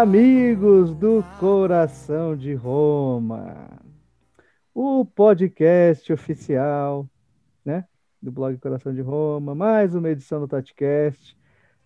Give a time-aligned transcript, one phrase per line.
[0.00, 3.68] amigos do Coração de Roma,
[4.72, 7.06] o podcast oficial,
[7.62, 7.84] né,
[8.20, 11.36] do blog Coração de Roma, mais uma edição do Tatcast,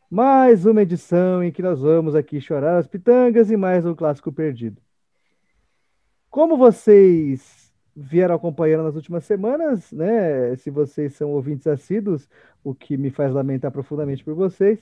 [0.08, 4.30] mais uma edição em que nós vamos aqui chorar as pitangas e mais um clássico
[4.30, 4.80] perdido.
[6.30, 12.28] Como vocês vieram acompanhando nas últimas semanas, né, se vocês são ouvintes assíduos,
[12.62, 14.78] o que me faz lamentar profundamente por vocês,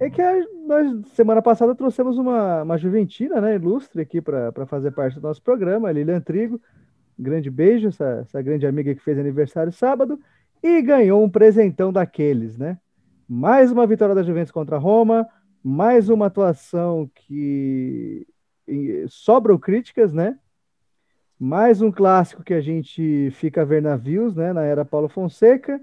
[0.00, 4.92] é que a, nós, semana passada, trouxemos uma, uma Juventina, né, ilustre aqui para fazer
[4.92, 6.60] parte do nosso programa, a Lilian Trigo.
[7.18, 10.20] grande beijo, essa, essa grande amiga que fez aniversário sábado,
[10.62, 12.78] e ganhou um presentão daqueles, né?
[13.28, 15.26] Mais uma vitória da Juventus contra a Roma,
[15.62, 18.26] mais uma atuação que
[19.08, 20.38] sobram críticas, né?
[21.38, 24.52] Mais um clássico que a gente fica a ver navios, né?
[24.52, 25.80] Na era Paulo Fonseca.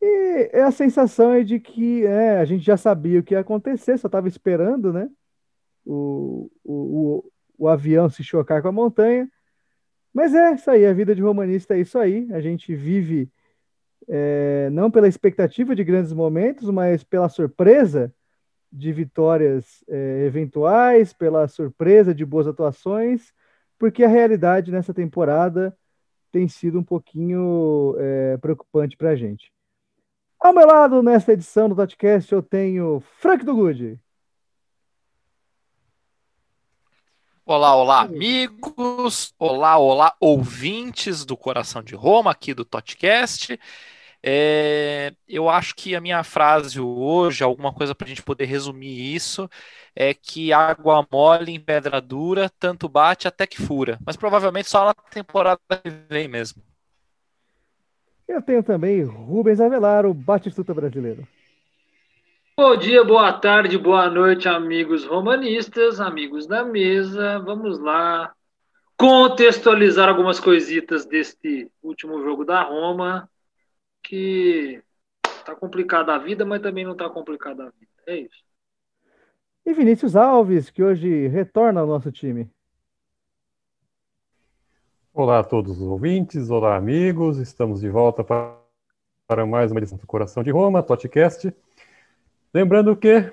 [0.00, 3.40] E é a sensação é de que é, a gente já sabia o que ia
[3.40, 5.10] acontecer, só estava esperando, né?
[5.84, 9.28] O, o, o, o, avião se chocar com a montanha.
[10.12, 12.28] Mas é isso aí, a vida de romanista é isso aí.
[12.32, 13.30] A gente vive
[14.08, 18.14] é, não pela expectativa de grandes momentos, mas pela surpresa
[18.72, 23.32] de vitórias é, eventuais, pela surpresa de boas atuações,
[23.78, 25.76] porque a realidade nessa temporada
[26.30, 29.52] tem sido um pouquinho é, preocupante para a gente.
[30.40, 33.98] Ao meu lado, nesta edição do podcast, eu tenho Frank do Good.
[37.44, 39.34] Olá, olá, amigos.
[39.36, 43.58] Olá, olá, ouvintes do Coração de Roma, aqui do Totcast.
[44.22, 49.12] É, eu acho que a minha frase hoje, alguma coisa para a gente poder resumir
[49.12, 49.50] isso,
[49.94, 53.98] é que água mole em pedra dura, tanto bate até que fura.
[54.06, 56.62] Mas provavelmente só na temporada que vem mesmo.
[58.28, 61.26] Eu tenho também Rubens Avelar, o Batistuta brasileiro.
[62.54, 67.38] Bom dia, boa tarde, boa noite, amigos romanistas, amigos da mesa.
[67.38, 68.34] Vamos lá
[68.98, 73.30] contextualizar algumas coisitas deste último jogo da Roma,
[74.02, 74.82] que
[75.46, 77.92] tá complicada a vida, mas também não tá complicada a vida.
[78.06, 78.44] É isso.
[79.64, 82.50] E Vinícius Alves, que hoje retorna ao nosso time.
[85.18, 90.06] Olá a todos os ouvintes, olá amigos, estamos de volta para, mais uma edição do
[90.06, 91.52] Coração de Roma, Totcast.
[92.54, 93.28] Lembrando que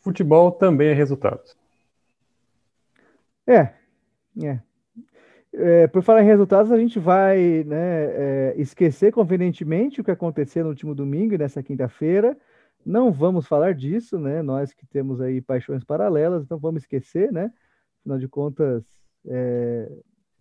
[0.00, 1.40] futebol também é resultado.
[3.46, 3.72] É,
[4.44, 4.60] é.
[5.54, 10.62] é por falar em resultados, a gente vai né, é, esquecer convenientemente o que aconteceu
[10.62, 12.36] no último domingo e nessa quinta-feira.
[12.84, 14.42] Não vamos falar disso, né?
[14.42, 17.50] Nós que temos aí paixões paralelas, então vamos esquecer, né?
[18.00, 18.84] Afinal de contas,
[19.26, 19.90] é,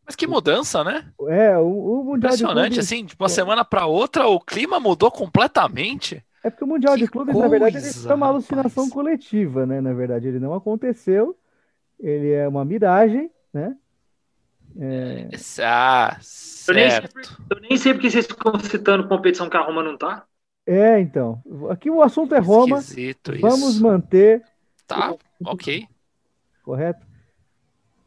[0.05, 1.11] mas que mudança, né?
[1.27, 2.85] É, o, o Mundial Impressionante, clubes...
[2.85, 6.23] assim, de uma semana para outra, o clima mudou completamente.
[6.43, 8.93] É porque o Mundial que de Clubes, coisa, na verdade, ele foi uma alucinação rapaz.
[8.93, 9.79] coletiva, né?
[9.79, 11.37] Na verdade, ele não aconteceu,
[11.99, 13.75] ele é uma miragem, né?
[14.79, 15.29] É...
[15.63, 16.69] Ah, certo.
[16.69, 19.97] Eu nem, sei, eu nem sei porque vocês ficam citando competição que a Roma não
[19.97, 20.25] tá.
[20.65, 21.41] É, então.
[21.69, 22.79] Aqui o assunto é Roma.
[22.79, 23.83] Esquisito Vamos isso.
[23.83, 24.43] manter.
[24.87, 25.13] Tá,
[25.45, 25.87] ok.
[26.63, 27.05] Correto?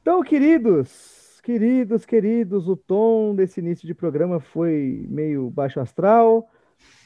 [0.00, 1.14] Então, queridos,
[1.44, 6.49] Queridos, queridos, o tom desse início de programa foi meio baixo astral,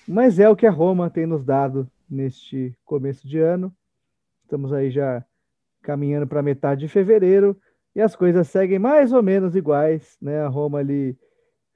[0.06, 3.74] mas é o que a Roma tem nos dado neste começo de ano.
[4.44, 5.24] Estamos aí já
[5.82, 7.60] caminhando para metade de fevereiro
[7.96, 10.40] e as coisas seguem mais ou menos iguais, né?
[10.42, 11.18] A Roma ali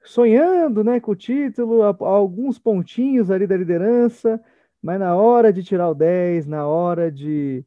[0.01, 4.41] sonhando, né, com o título, alguns pontinhos ali da liderança,
[4.81, 7.65] mas na hora de tirar o 10, na hora de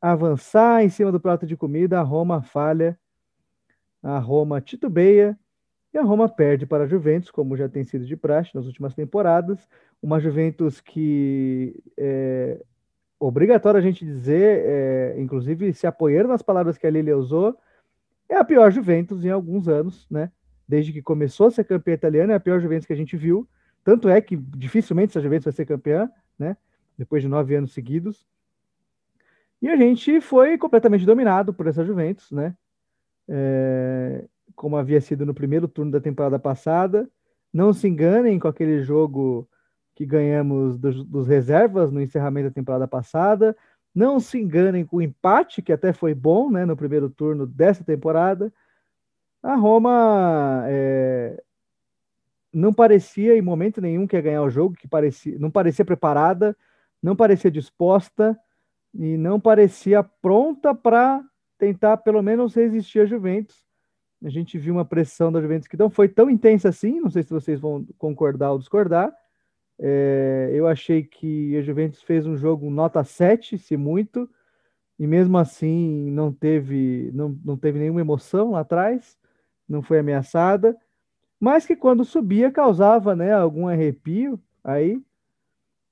[0.00, 2.98] avançar em cima do prato de comida, a Roma falha
[4.04, 5.36] a Roma titubeia
[5.92, 8.94] e a Roma perde para a Juventus, como já tem sido de praxe nas últimas
[8.94, 9.66] temporadas.
[10.02, 12.62] Uma Juventus que é
[13.18, 17.56] obrigatório a gente dizer, é, inclusive se apoiando nas palavras que a Lilia usou,
[18.28, 20.30] é a pior Juventus em alguns anos, né?
[20.68, 23.48] Desde que começou a ser campeã italiana, é a pior Juventus que a gente viu.
[23.82, 26.56] Tanto é que dificilmente essa Juventus vai ser campeã, né?
[26.98, 28.26] Depois de nove anos seguidos.
[29.62, 32.54] E a gente foi completamente dominado por essa Juventus, né?
[33.28, 34.24] É,
[34.54, 37.08] como havia sido no primeiro turno da temporada passada.
[37.52, 39.48] Não se enganem com aquele jogo
[39.94, 43.56] que ganhamos dos, dos, reservas no encerramento da temporada passada.
[43.94, 47.84] Não se enganem com o empate, que até foi bom né, no primeiro turno dessa
[47.84, 48.52] temporada.
[49.42, 51.40] A Roma é,
[52.52, 56.56] não parecia em momento nenhum que ia ganhar o jogo, que parecia, não parecia preparada,
[57.02, 58.38] não parecia disposta
[58.94, 61.22] e não parecia pronta para
[61.58, 63.64] tentar pelo menos resistir a Juventus.
[64.24, 67.22] A gente viu uma pressão da Juventus que não foi tão intensa assim, não sei
[67.22, 69.12] se vocês vão concordar ou discordar.
[69.78, 74.30] É, eu achei que a Juventus fez um jogo nota 7, se muito,
[74.98, 79.18] e mesmo assim não teve, não, não teve nenhuma emoção lá atrás,
[79.68, 80.76] não foi ameaçada,
[81.40, 85.02] mas que quando subia causava né, algum arrepio aí.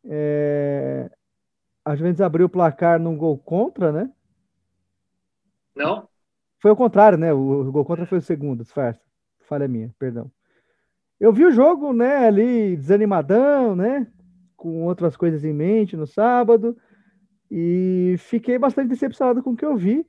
[0.05, 1.11] É...
[1.85, 4.11] A Juventus abriu o placar num gol contra, né?
[5.75, 6.09] Não?
[6.61, 7.33] Foi o contrário, né?
[7.33, 9.01] O, gol contra foi o segundo, disfarça.
[9.41, 10.31] Falha minha, perdão.
[11.19, 14.07] Eu vi o jogo, né, ali desanimadão, né?
[14.57, 16.77] Com outras coisas em mente no sábado.
[17.51, 20.07] E fiquei bastante decepcionado com o que eu vi.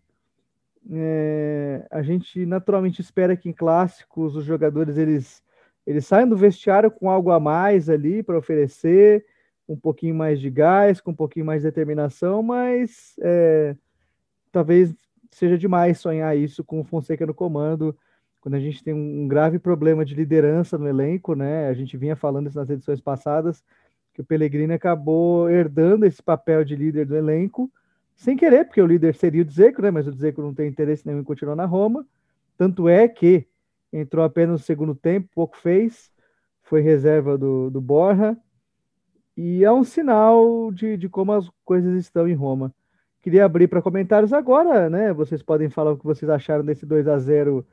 [0.91, 5.41] É, a gente naturalmente espera que em clássicos os jogadores eles,
[5.85, 9.25] eles saiam do vestiário com algo a mais ali para oferecer,
[9.67, 13.75] um pouquinho mais de gás, com um pouquinho mais de determinação, mas é,
[14.51, 14.93] talvez
[15.33, 17.97] seja demais sonhar isso com o Fonseca no comando,
[18.41, 21.67] quando a gente tem um grave problema de liderança no elenco, né?
[21.67, 23.63] A gente vinha falando isso nas edições passadas
[24.13, 27.71] que o Pellegrini acabou herdando esse papel de líder do elenco,
[28.15, 29.91] sem querer, porque o líder seria o Dzeko, né?
[29.91, 32.05] Mas o Dzeko não tem interesse nenhum em continuar na Roma.
[32.57, 33.47] Tanto é que
[33.91, 36.11] entrou apenas no segundo tempo, pouco fez,
[36.61, 38.37] foi reserva do, do Borja.
[39.35, 42.73] E é um sinal de, de como as coisas estão em Roma.
[43.23, 45.13] Queria abrir para comentários agora, né?
[45.13, 47.65] Vocês podem falar o que vocês acharam desse 2 a 0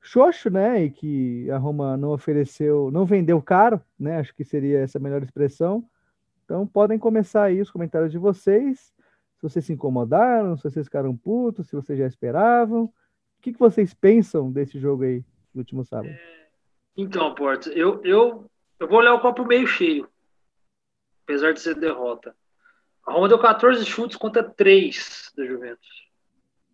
[0.00, 0.84] xoxo, né?
[0.84, 4.18] E que a Roma não ofereceu, não vendeu caro, né?
[4.18, 5.84] Acho que seria essa a melhor expressão.
[6.44, 8.94] Então podem começar aí os comentários de vocês.
[9.34, 12.84] Se vocês se incomodaram, se vocês ficaram putos, se vocês já esperavam.
[12.84, 12.92] O
[13.42, 16.14] que, que vocês pensam desse jogo aí no último sábado?
[16.96, 18.48] Então, Porto, eu, eu,
[18.78, 20.08] eu vou olhar o copo meio cheio,
[21.24, 22.32] apesar de ser derrota.
[23.06, 26.04] A Roma deu 14 chutes contra 3 da Juventus.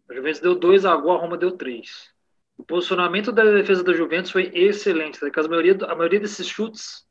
[0.09, 2.11] A Juventus deu 2 a gol, a Roma deu 3.
[2.56, 5.47] O posicionamento da defesa da Juventus foi excelente, porque tá?
[5.47, 7.06] a maioria, a maioria desses chutes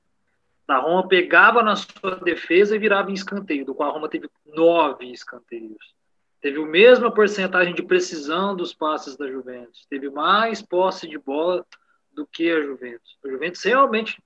[0.68, 4.30] da Roma pegava na sua defesa e virava em escanteio, do qual a Roma teve
[4.46, 5.96] nove escanteios.
[6.40, 9.86] Teve a mesma porcentagem de precisão dos passes da Juventus.
[9.90, 11.66] Teve mais posse de bola
[12.14, 13.18] do que a Juventus.
[13.26, 14.22] A Juventus realmente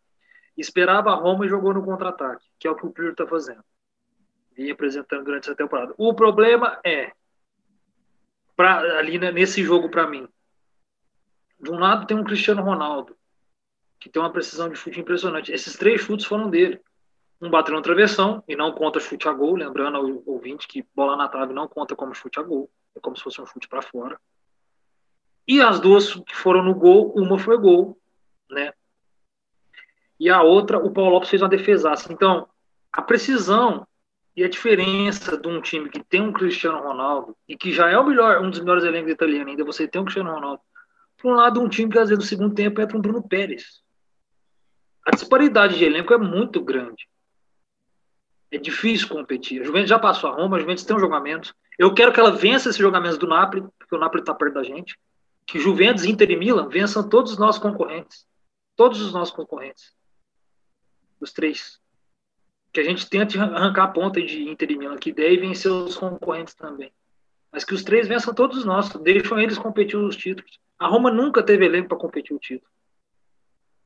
[0.57, 3.63] esperava a Roma e jogou no contra-ataque, que é o que o Pirlo está fazendo.
[4.55, 5.93] Vinha apresentando durante essa temporada.
[5.97, 7.11] O problema é,
[8.55, 10.27] pra, ali nesse jogo para mim,
[11.59, 13.15] de um lado tem um Cristiano Ronaldo,
[13.99, 15.51] que tem uma precisão de chute impressionante.
[15.51, 16.79] Esses três chutes foram dele.
[17.41, 21.15] Um bateu no travessão e não conta chute a gol, lembrando ao ouvinte que bola
[21.15, 23.81] na trave não conta como chute a gol, é como se fosse um chute para
[23.81, 24.19] fora.
[25.47, 27.99] E as duas que foram no gol, uma foi gol,
[28.49, 28.73] né?
[30.19, 32.11] E a outra, o Paulo Lopes fez uma defesaça.
[32.13, 32.47] Então,
[32.91, 33.85] a precisão
[34.35, 37.97] e a diferença de um time que tem um Cristiano Ronaldo e que já é
[37.97, 40.61] o melhor, um dos melhores elencos italianos, ainda você tem um Cristiano Ronaldo
[41.23, 43.25] por um lado, um time que às vezes no segundo tempo é para um Bruno
[43.25, 43.81] Pérez.
[45.05, 47.07] A disparidade de elenco é muito grande.
[48.51, 49.61] É difícil competir.
[49.61, 51.55] A Juventus já passou a Roma, a Juventus tem um jogamento.
[51.79, 54.63] Eu quero que ela vença esses jogamentos do Napoli, porque o Napoli está perto da
[54.63, 54.99] gente.
[55.47, 58.27] Que Juventus, Inter e Milan vençam todos os nossos concorrentes.
[58.75, 59.93] Todos os nossos concorrentes.
[61.21, 61.79] Os três.
[62.73, 65.95] Que a gente tente arrancar a ponta de Inter e Milan, que e vencer os
[65.95, 66.91] concorrentes também.
[67.51, 68.99] Mas que os três vençam todos os nossos.
[69.01, 70.59] Deixam eles competir os títulos.
[70.79, 72.69] A Roma nunca teve elenco para competir o título.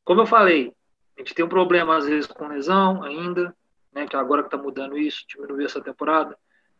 [0.05, 0.73] Como eu falei,
[1.17, 3.53] a gente tem um problema às vezes com lesão ainda,
[3.93, 6.37] né, que agora que está mudando isso, diminuiu essa temporada.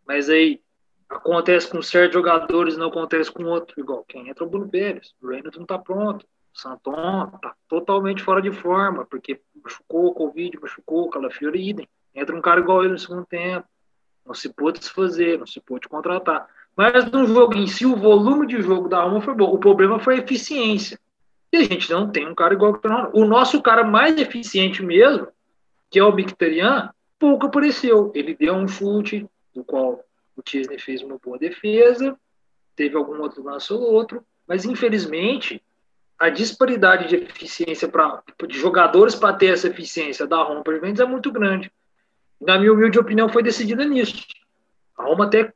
[0.08, 0.62] Mas aí
[1.10, 3.78] acontece com certos jogadores, não acontece com outros.
[3.78, 6.24] Igual quem entra o Bruno Pérez, o Reynolds não está pronto.
[6.24, 11.88] O Santon está totalmente fora de forma, porque machucou, Covid, machucou, Calafiore idem.
[12.18, 13.68] Entra um cara igual ele no segundo tempo.
[14.26, 16.50] Não se pôde desfazer, não se pôde contratar.
[16.76, 19.54] Mas no jogo em si, o volume de jogo da Roma foi bom.
[19.54, 21.00] O problema foi a eficiência.
[21.54, 25.28] E a gente não tem um cara igual que o nosso cara mais eficiente mesmo,
[25.92, 28.12] que é o Mkhitaryan, pouco apareceu.
[28.16, 30.04] Ele deu um chute, do qual
[30.36, 32.18] o Tierney fez uma boa defesa,
[32.76, 35.62] teve algum outro lance ou outro, mas infelizmente
[36.18, 41.00] a disparidade de eficiência para de jogadores para ter essa eficiência da Roma para Juventus
[41.00, 41.72] é muito grande.
[42.39, 44.25] Na minha humilde opinião, foi decidida nisso.
[44.98, 45.53] A Roma até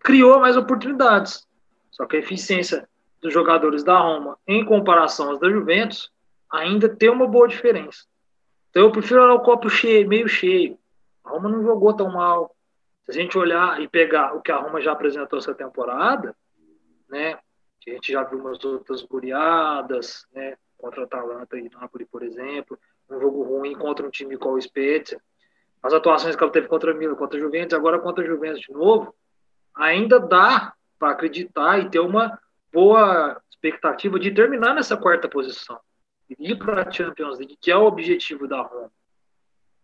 [0.00, 1.46] criou mais oportunidades.
[1.90, 2.88] Só que a eficiência
[3.20, 6.12] dos jogadores da Roma em comparação aos da Juventus
[6.50, 8.04] ainda tem uma boa diferença.
[8.70, 10.78] Então eu prefiro olhar o copo cheio, meio cheio.
[11.24, 12.54] A Roma não jogou tão mal.
[13.04, 16.36] Se a gente olhar e pegar o que a Roma já apresentou essa temporada,
[17.08, 22.22] né, a gente já viu umas outras goleadas, né, contra a Atalanta e Napoli, por
[22.22, 25.20] exemplo, um jogo ruim contra um time como o Spezia,
[25.82, 28.60] as atuações que ela teve contra a Milan, contra a Juventus, agora contra a Juventus
[28.60, 29.14] de novo,
[29.74, 32.38] ainda dá para acreditar e ter uma
[32.72, 35.78] boa expectativa de terminar nessa quarta posição
[36.28, 38.90] e ir para a Champions League, que é o objetivo da Roma.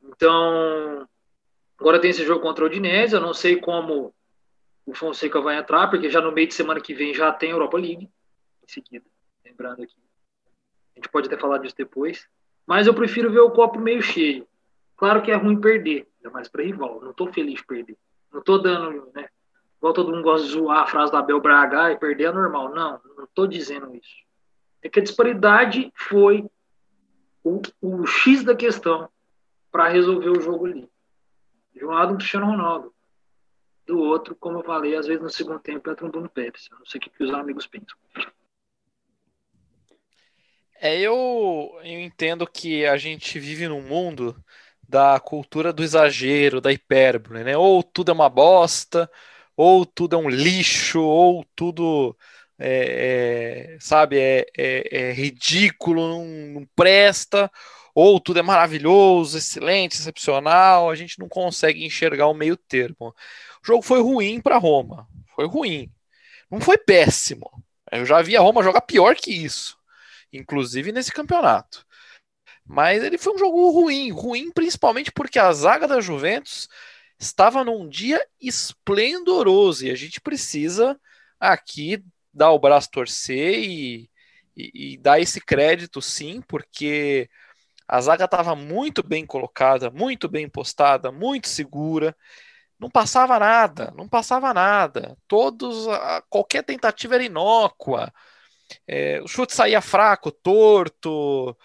[0.03, 1.09] Então,
[1.79, 4.13] agora tem esse jogo contra o Udinese, eu não sei como
[4.85, 7.77] o Fonseca vai entrar, porque já no meio de semana que vem já tem Europa
[7.77, 8.05] League
[8.63, 9.05] em seguida.
[9.45, 9.97] Lembrando aqui.
[10.95, 12.29] A gente pode até falar disso depois.
[12.67, 14.47] Mas eu prefiro ver o copo meio cheio.
[15.03, 17.01] Claro que é ruim perder, ainda mais para rival.
[17.01, 17.99] Não estou feliz de perder.
[18.33, 19.29] Não estou dando, né?
[19.77, 22.73] Igual todo mundo gosta de zoar a frase do Abel Braga e perder é normal.
[22.73, 24.15] Não, não estou dizendo isso.
[24.81, 26.49] É que a disparidade foi
[27.43, 29.11] o, o X da questão
[29.73, 30.89] para resolver o jogo ali.
[31.75, 32.95] De um lado, o Cristiano Ronaldo.
[33.85, 36.69] Do outro, como eu falei, às vezes no segundo tempo entra um Bruno Pérez.
[36.71, 37.99] Eu não sei o que, que os amigos pensam.
[40.77, 44.37] É, eu, eu entendo que a gente vive num mundo
[44.93, 47.57] da cultura do exagero, da hipérbole, né?
[47.57, 49.11] Ou tudo é uma bosta,
[49.57, 52.15] ou tudo é um lixo, ou tudo
[52.59, 57.51] é, é, sabe, é, é, é ridículo, não, não, presta,
[57.95, 63.15] ou tudo é maravilhoso, excelente, excepcional, a gente não consegue enxergar o meio termo.
[63.63, 65.91] O jogo foi ruim para Roma, foi ruim,
[66.51, 67.51] não foi péssimo.
[67.91, 69.79] Eu já vi a Roma jogar pior que isso,
[70.33, 71.87] inclusive nesse campeonato.
[72.65, 76.69] Mas ele foi um jogo ruim, ruim principalmente porque a zaga da Juventus
[77.19, 80.99] estava num dia esplendoroso e a gente precisa
[81.39, 82.03] aqui
[82.33, 84.11] dar o braço torcer e,
[84.57, 87.29] e, e dar esse crédito sim, porque
[87.87, 92.17] a zaga estava muito bem colocada, muito bem postada, muito segura.
[92.79, 95.17] Não passava nada, não passava nada.
[95.29, 95.87] Todos,
[96.29, 98.13] qualquer tentativa era inócua.
[98.87, 101.57] É, o chute saía fraco, torto,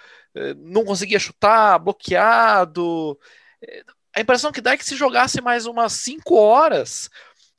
[0.56, 3.18] não conseguia chutar, bloqueado.
[3.62, 3.84] É,
[4.16, 7.10] a impressão que dá é que se jogasse mais umas 5 horas,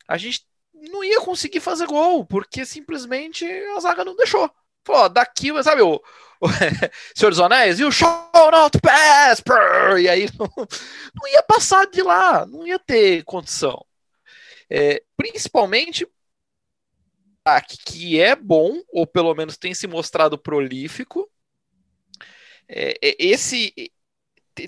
[0.06, 0.47] a gente
[0.90, 3.44] não ia conseguir fazer gol, porque simplesmente
[3.76, 4.50] a zaga não deixou.
[4.85, 6.00] Falou, daqui, sabe, o,
[6.40, 6.49] o
[7.14, 9.42] Senhor dos Anéis, e o show not pass,
[10.00, 13.85] e aí não, não ia passar de lá, não ia ter condição.
[14.70, 16.06] É, principalmente
[17.87, 21.28] que é bom, ou pelo menos tem se mostrado prolífico.
[22.68, 23.72] É, é esse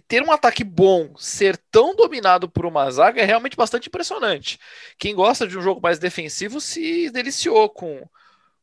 [0.07, 4.59] ter um ataque bom, ser tão dominado por uma zaga é realmente bastante impressionante.
[4.99, 8.07] Quem gosta de um jogo mais defensivo se deliciou com,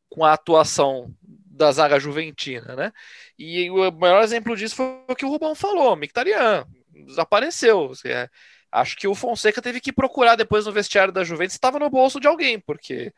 [0.09, 2.93] com a atuação da zaga juventina, né?
[3.37, 6.65] E o maior exemplo disso foi o que o Rubão falou, Mictarian
[7.05, 7.91] desapareceu.
[8.05, 8.29] É,
[8.71, 12.19] acho que o Fonseca teve que procurar depois no vestiário da Juventus estava no bolso
[12.19, 13.11] de alguém, porque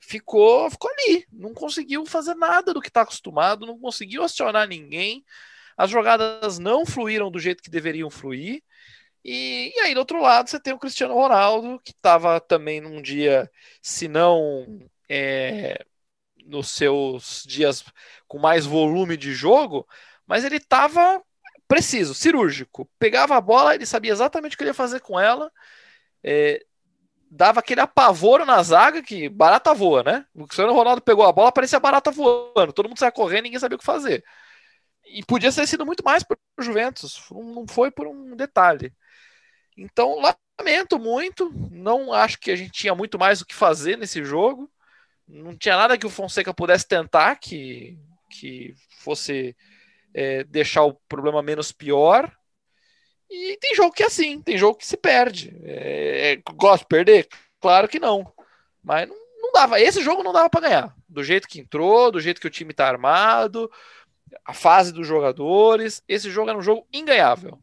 [0.00, 5.24] ficou, ficou ali, não conseguiu fazer nada do que está acostumado, não conseguiu acionar ninguém
[5.76, 8.62] as jogadas não fluíram do jeito que deveriam fluir.
[9.24, 13.00] E, e aí, do outro lado, você tem o Cristiano Ronaldo, que estava também num
[13.00, 13.50] dia,
[13.80, 14.66] se não
[15.08, 15.84] é,
[16.44, 17.84] nos seus dias
[18.28, 19.86] com mais volume de jogo,
[20.26, 21.22] mas ele estava
[21.66, 22.88] preciso, cirúrgico.
[22.98, 25.50] Pegava a bola, ele sabia exatamente o que ele ia fazer com ela.
[26.22, 26.64] É,
[27.30, 30.26] dava aquele apavoro na zaga que barata voa, né?
[30.34, 32.72] O Cristiano Ronaldo pegou a bola, parecia barata voando.
[32.72, 34.24] Todo mundo saia correndo, ninguém sabia o que fazer.
[35.06, 38.92] E podia ter sido muito mais para o Juventus, não foi por um detalhe.
[39.76, 40.20] Então,
[40.58, 44.70] lamento muito, não acho que a gente tinha muito mais o que fazer nesse jogo.
[45.26, 47.98] Não tinha nada que o Fonseca pudesse tentar que,
[48.30, 49.56] que fosse
[50.12, 52.30] é, deixar o problema menos pior.
[53.28, 55.54] E tem jogo que é assim, tem jogo que se perde.
[55.64, 57.28] É, é, gosto de perder?
[57.60, 58.32] Claro que não.
[58.82, 59.80] Mas não, não dava.
[59.80, 60.94] Esse jogo não dava para ganhar.
[61.08, 63.70] Do jeito que entrou, do jeito que o time está armado,
[64.44, 66.02] a fase dos jogadores.
[66.08, 67.58] Esse jogo era um jogo inganhável.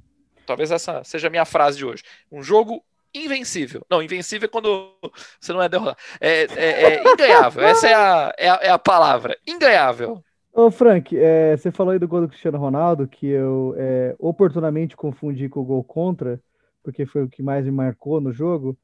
[0.45, 2.03] Talvez essa seja a minha frase de hoje.
[2.31, 3.85] Um jogo invencível.
[3.89, 4.91] Não, invencível é quando
[5.39, 5.97] você não é derrotado.
[6.19, 7.63] É, é, é inganhável.
[7.63, 9.37] Essa é a, é a, é a, palavra.
[9.47, 10.23] Inganhável.
[10.53, 14.97] Ô, Frank, é, você falou aí do gol do Cristiano Ronaldo, que eu é, oportunamente
[14.97, 16.41] confundi com o gol contra,
[16.83, 18.77] porque foi o que mais me marcou no jogo.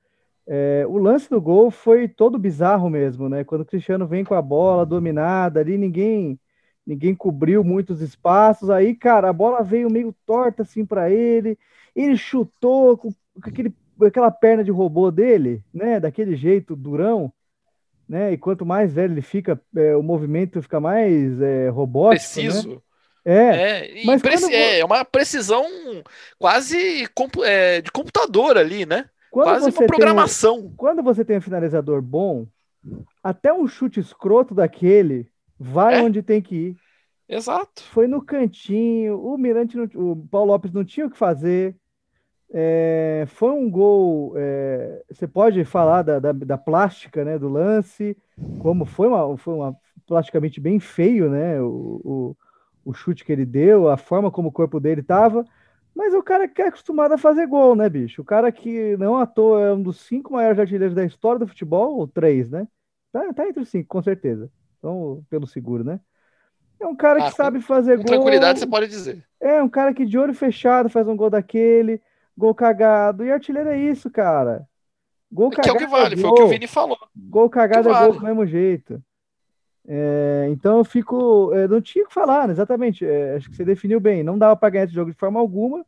[0.47, 3.43] É, o lance do gol foi todo bizarro mesmo, né?
[3.43, 6.39] Quando o Cristiano vem com a bola dominada ali, ninguém
[6.87, 8.69] ninguém cobriu muitos espaços.
[8.69, 11.59] Aí, cara, a bola veio meio torta assim para ele.
[11.93, 13.13] Ele chutou com,
[13.43, 15.99] aquele, aquela perna de robô dele, né?
[15.99, 17.31] Daquele jeito durão,
[18.07, 18.31] né?
[18.31, 22.39] E quanto mais velho ele fica, é, o movimento fica mais é, robótico.
[22.39, 22.43] Né?
[22.45, 22.69] Preciso.
[22.69, 22.77] Né?
[23.25, 24.49] É, é, mas quando...
[24.53, 25.65] é uma precisão
[26.39, 27.05] quase
[27.43, 29.09] é, de computador ali, né?
[29.29, 30.61] Quando quase uma programação.
[30.61, 32.47] Tem, quando você tem um finalizador bom,
[33.21, 36.03] até um chute escroto daquele Vai é.
[36.03, 36.77] onde tem que ir.
[37.27, 37.83] Exato.
[37.83, 39.19] Foi no cantinho.
[39.19, 41.75] O Mirante, não, o Paulo Lopes não tinha o que fazer.
[42.49, 44.33] É, foi um gol.
[44.37, 48.15] É, você pode falar da, da, da, plástica, né, do lance,
[48.59, 52.37] como foi uma, foi uma plasticamente bem feio, né, o, o,
[52.85, 55.43] o, chute que ele deu, a forma como o corpo dele estava.
[55.93, 58.21] Mas o cara que é acostumado a fazer gol, né, bicho?
[58.21, 61.47] O cara que não à toa é um dos cinco maiores artilheiros da história do
[61.47, 62.67] futebol, ou três, né?
[63.11, 64.49] Tá, tá entre os cinco, com certeza.
[64.77, 65.99] Então, pelo seguro, né?
[66.79, 68.05] É um cara ah, que sabe fazer gol.
[68.05, 69.25] tranquilidade você pode dizer.
[69.39, 72.01] É, um cara que de olho fechado faz um gol daquele,
[72.37, 73.25] gol cagado.
[73.25, 74.67] E artilheiro é isso, cara.
[75.31, 75.77] Gol cagado.
[75.77, 76.97] Que é o que vale, é foi o que o Vini falou.
[77.15, 78.05] Gol cagado é vale.
[78.05, 79.01] gol do mesmo jeito.
[79.87, 81.51] É, então eu fico.
[81.53, 83.05] Eu não tinha que falar, exatamente.
[83.05, 84.21] É, acho que você definiu bem.
[84.21, 85.85] Não dava para ganhar esse jogo de forma alguma.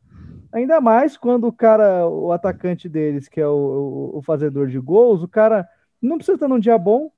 [0.52, 4.80] Ainda mais quando o cara, o atacante deles, que é o, o, o fazedor de
[4.80, 5.68] gols, o cara
[6.02, 7.12] não precisa estar num dia bom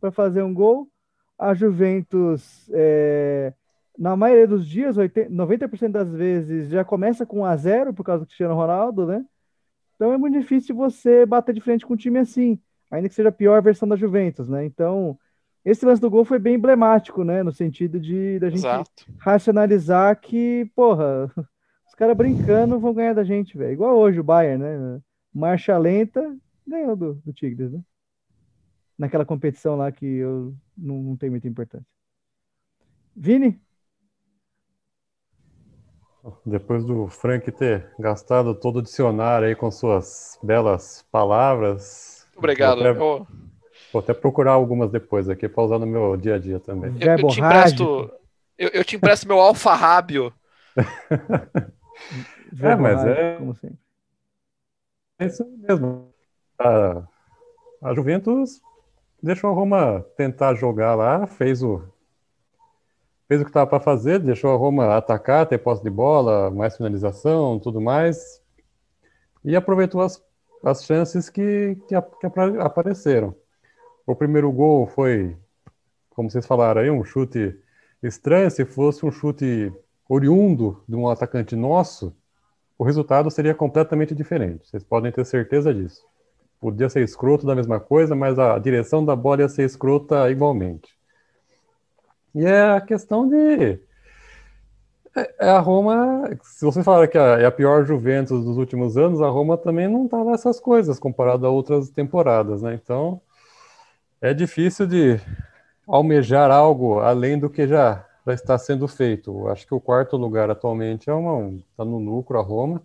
[0.00, 0.88] para fazer um gol.
[1.42, 3.52] A Juventus, é,
[3.98, 8.04] na maioria dos dias, 80, 90% das vezes, já começa com 1 a 0 por
[8.04, 9.24] causa do Cristiano Ronaldo, né?
[9.96, 13.28] Então é muito difícil você bater de frente com um time assim, ainda que seja
[13.28, 14.64] a pior versão da Juventus, né?
[14.64, 15.18] Então,
[15.64, 17.42] esse lance do gol foi bem emblemático, né?
[17.42, 19.06] No sentido de da gente Exato.
[19.18, 21.28] racionalizar que, porra,
[21.86, 23.72] os caras brincando vão ganhar da gente, velho.
[23.72, 25.00] Igual hoje o Bayern, né?
[25.34, 27.80] Marcha lenta, ganhou do, do Tigres, né?
[29.02, 31.84] Naquela competição lá que eu não, não tenho muita importância.
[33.16, 33.60] Vini?
[36.46, 42.28] Depois do Frank ter gastado todo o dicionário aí com suas belas palavras.
[42.36, 42.78] Obrigado.
[42.78, 43.32] Vou até,
[43.92, 46.96] vou até procurar algumas depois aqui para usar no meu dia a dia também.
[47.00, 48.12] Eu, eu te empresto,
[48.56, 50.32] eu, eu, te empresto meu alfarrábio.
[50.76, 53.36] é, mas é.
[53.36, 53.78] Como sempre.
[55.18, 56.14] É isso mesmo.
[56.56, 57.02] A,
[57.82, 58.62] a Juventus
[59.22, 61.82] deixou a Roma tentar jogar lá, fez o
[63.28, 66.76] fez o que estava para fazer, deixou a Roma atacar, ter posse de bola, mais
[66.76, 68.42] finalização, tudo mais,
[69.42, 70.22] e aproveitou as,
[70.62, 73.34] as chances que, que, que apareceram.
[74.06, 75.34] O primeiro gol foi,
[76.10, 77.58] como vocês falaram aí, um chute
[78.02, 78.50] estranho.
[78.50, 79.72] Se fosse um chute
[80.08, 82.14] oriundo de um atacante nosso,
[82.76, 84.68] o resultado seria completamente diferente.
[84.68, 86.04] Vocês podem ter certeza disso.
[86.62, 90.96] Podia ser escroto da mesma coisa, mas a direção da bola ia ser escrota igualmente.
[92.32, 93.80] E é a questão de.
[95.16, 99.20] É, é a Roma, se você falar que é a pior Juventus dos últimos anos,
[99.20, 102.78] a Roma também não tá nessas coisas comparado a outras temporadas, né?
[102.80, 103.20] Então
[104.20, 105.20] é difícil de
[105.84, 109.48] almejar algo além do que já, já está sendo feito.
[109.48, 112.80] Acho que o quarto lugar atualmente é uma, está no lucro a Roma.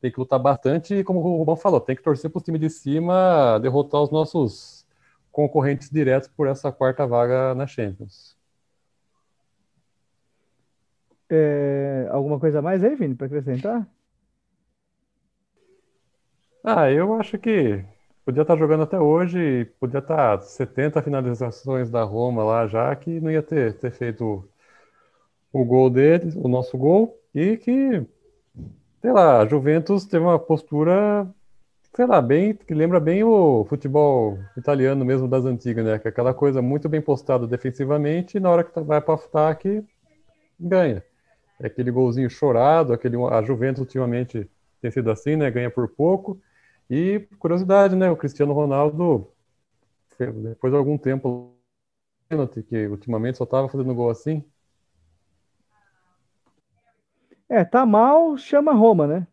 [0.00, 2.58] Tem que lutar bastante e, como o Rubão falou, tem que torcer para o time
[2.58, 4.86] de cima derrotar os nossos
[5.32, 8.36] concorrentes diretos por essa quarta vaga na Champions.
[11.30, 13.86] É, alguma coisa mais aí, Vini, para acrescentar?
[16.64, 17.84] Ah, eu acho que
[18.24, 22.94] podia estar tá jogando até hoje, podia estar tá 70 finalizações da Roma lá já,
[22.96, 24.48] que não ia ter, ter feito
[25.52, 28.06] o gol deles, o nosso gol, e que,
[29.00, 31.28] sei lá, a Juventus teve uma postura
[31.98, 35.98] sei lá, bem, que lembra bem o futebol italiano mesmo das antigas, né?
[35.98, 39.14] Que é aquela coisa muito bem postada defensivamente e na hora que tá, vai para
[39.14, 39.84] o ataque,
[40.60, 41.02] ganha.
[41.60, 44.48] É aquele golzinho chorado, aquele, a Juventus ultimamente
[44.80, 45.50] tem sido assim, né?
[45.50, 46.40] Ganha por pouco.
[46.88, 48.08] E curiosidade, né?
[48.10, 49.28] O Cristiano Ronaldo,
[50.18, 51.52] depois de algum tempo,
[52.68, 54.44] que ultimamente só estava fazendo gol assim.
[57.48, 59.26] É, tá mal, chama Roma, né?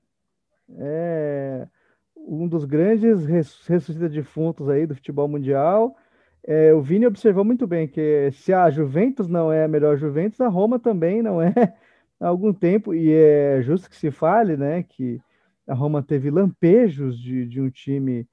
[0.77, 1.67] É,
[2.15, 5.95] um dos grandes ressuscita defuntos aí do futebol mundial.
[6.43, 10.39] É, o Vini observou muito bem que se a Juventus não é a melhor Juventus,
[10.39, 11.53] a Roma também não é
[12.19, 15.19] há algum tempo, e é justo que se fale, né, que
[15.67, 18.27] a Roma teve lampejos de, de um time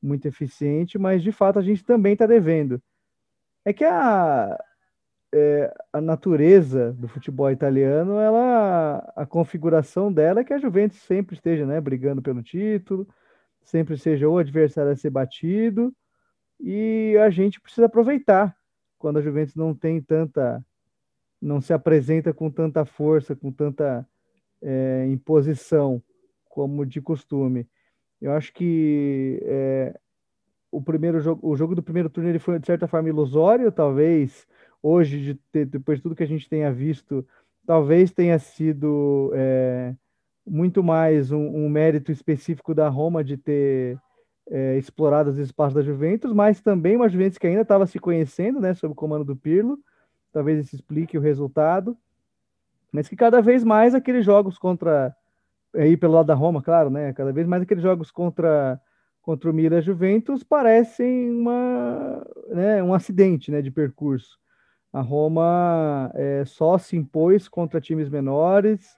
[0.00, 2.80] muito eficiente, mas de fato a gente também está devendo.
[3.64, 4.56] É que a,
[5.32, 11.34] é, a natureza do futebol italiano, ela, a configuração dela é que a Juventus sempre
[11.34, 13.06] esteja, né, brigando pelo título,
[13.62, 15.94] sempre seja o adversário a ser batido,
[16.58, 18.56] e a gente precisa aproveitar
[18.98, 20.64] quando a Juventus não tem tanta,
[21.40, 24.06] não se apresenta com tanta força, com tanta
[24.62, 26.02] é, imposição
[26.48, 27.68] como de costume.
[28.20, 30.00] Eu acho que é,
[30.72, 34.46] o primeiro jogo, o jogo do primeiro turno ele foi de certa forma ilusório, talvez
[34.82, 37.26] hoje de ter, depois de tudo que a gente tenha visto,
[37.66, 39.94] talvez tenha sido é,
[40.46, 43.98] muito mais um, um, mérito específico da Roma de ter
[44.50, 48.60] é, explorado os espaços da Juventus, mas também uma Juventus que ainda estava se conhecendo,
[48.60, 49.78] né, sob o comando do Pirlo.
[50.32, 51.96] Talvez isso explique o resultado,
[52.92, 55.14] mas que cada vez mais aqueles jogos contra
[55.74, 58.80] aí pelo lado da Roma, claro, né, cada vez mais aqueles jogos contra
[59.20, 64.38] contra o Milan Juventus parecem uma, né, um acidente, né, de percurso.
[64.92, 68.96] A Roma é, só se impôs contra times menores,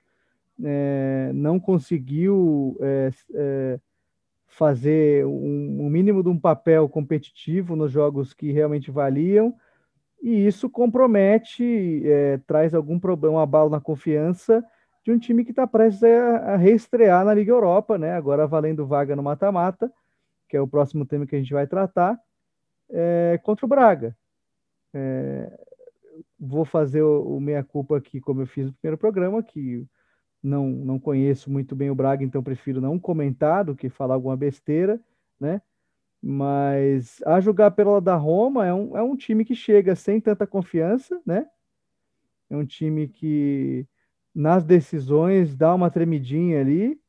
[0.62, 3.80] é, não conseguiu é, é,
[4.46, 9.54] fazer um, um, mínimo de um papel competitivo nos jogos que realmente valiam,
[10.22, 14.62] e isso compromete, é, traz algum problema, um abalo na confiança
[15.02, 18.12] de um time que está prestes a, a, reestrear na Liga Europa, né?
[18.12, 19.90] agora valendo vaga no mata-mata,
[20.48, 22.18] que é o próximo tema que a gente vai tratar,
[22.90, 24.14] é, contra o Braga.
[24.92, 25.69] É,
[26.38, 29.86] vou fazer o, o meia-culpa aqui, como eu fiz no primeiro programa, que
[30.42, 34.36] não, não conheço muito bem o Braga, então prefiro não comentar do que falar alguma
[34.36, 35.00] besteira,
[35.38, 35.60] né?
[36.22, 40.46] Mas a jogar pela da Roma é um, é um time que chega sem tanta
[40.46, 41.46] confiança, né?
[42.48, 43.86] É um time que
[44.34, 47.00] nas decisões dá uma tremidinha ali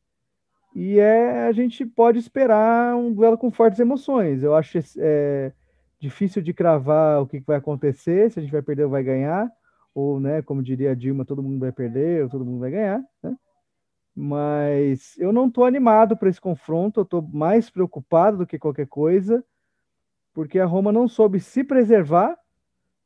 [0.76, 4.44] e é, a gente pode esperar um duelo com fortes emoções.
[4.44, 5.52] Eu acho é,
[6.02, 9.50] difícil de cravar o que vai acontecer, se a gente vai perder ou vai ganhar
[9.94, 13.04] ou, né, como diria a Dilma, todo mundo vai perder ou todo mundo vai ganhar,
[13.22, 13.36] né?
[14.16, 18.88] Mas eu não estou animado para esse confronto, eu estou mais preocupado do que qualquer
[18.88, 19.44] coisa,
[20.34, 22.38] porque a Roma não soube se preservar.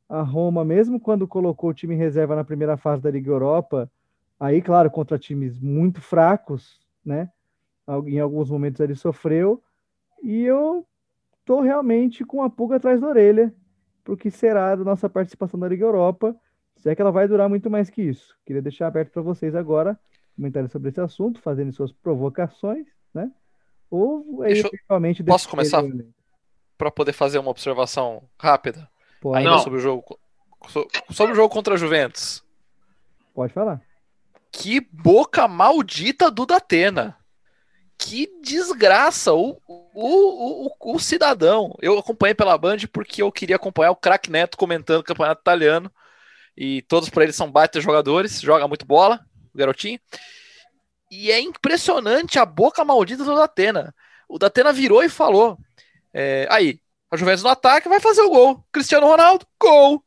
[0.08, 3.90] A Roma, mesmo quando colocou o time em reserva na primeira fase da Liga Europa,
[4.38, 7.30] aí, claro, contra times muito fracos, né?
[8.06, 9.62] Em alguns momentos ele sofreu,
[10.22, 10.86] e eu
[11.46, 13.54] estou realmente com a pulga atrás da orelha,
[14.02, 16.36] porque será da nossa participação na Liga Europa
[16.76, 18.36] se é que ela vai durar muito mais que isso.
[18.44, 19.98] Queria deixar aberto para vocês agora
[20.34, 23.30] comentarem sobre esse assunto, fazendo suas provocações, né?
[23.90, 25.24] Ou aí, eventualmente.
[25.24, 25.82] Posso começar?
[26.76, 28.90] Para poder fazer uma observação rápida?
[29.20, 29.38] Pode.
[29.38, 29.58] Ainda Não.
[29.60, 30.18] sobre o jogo.
[31.10, 32.44] Sobre o jogo contra a Juventus.
[33.32, 33.80] Pode falar.
[34.52, 37.16] Que boca maldita do Datena.
[37.96, 39.58] Que desgraça o,
[39.98, 41.74] o, o, o, cidadão.
[41.80, 45.90] Eu acompanhei pela Band porque eu queria acompanhar o craque Neto comentando o campeonato italiano
[46.54, 49.98] e todos para ele são baita jogadores, joga muito bola, o garotinho.
[51.10, 53.94] E é impressionante a boca maldita do Datena.
[54.28, 55.56] O Datena virou e falou:
[56.12, 56.78] é, aí,
[57.10, 58.62] a Juventus no ataque vai fazer o gol.
[58.70, 60.04] Cristiano Ronaldo, gol.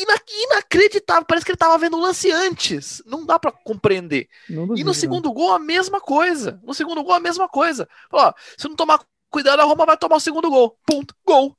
[0.00, 3.02] Ina inacreditável, parece que ele estava vendo o lance antes.
[3.06, 4.28] Não dá para compreender.
[4.76, 6.60] e no segundo gol, a mesma coisa.
[6.62, 7.86] No segundo gol, a mesma coisa.
[8.10, 9.00] Ó, se não tomar
[9.34, 10.78] cuidado, a Roma vai tomar o segundo gol.
[10.86, 11.12] Ponto.
[11.26, 11.56] Gol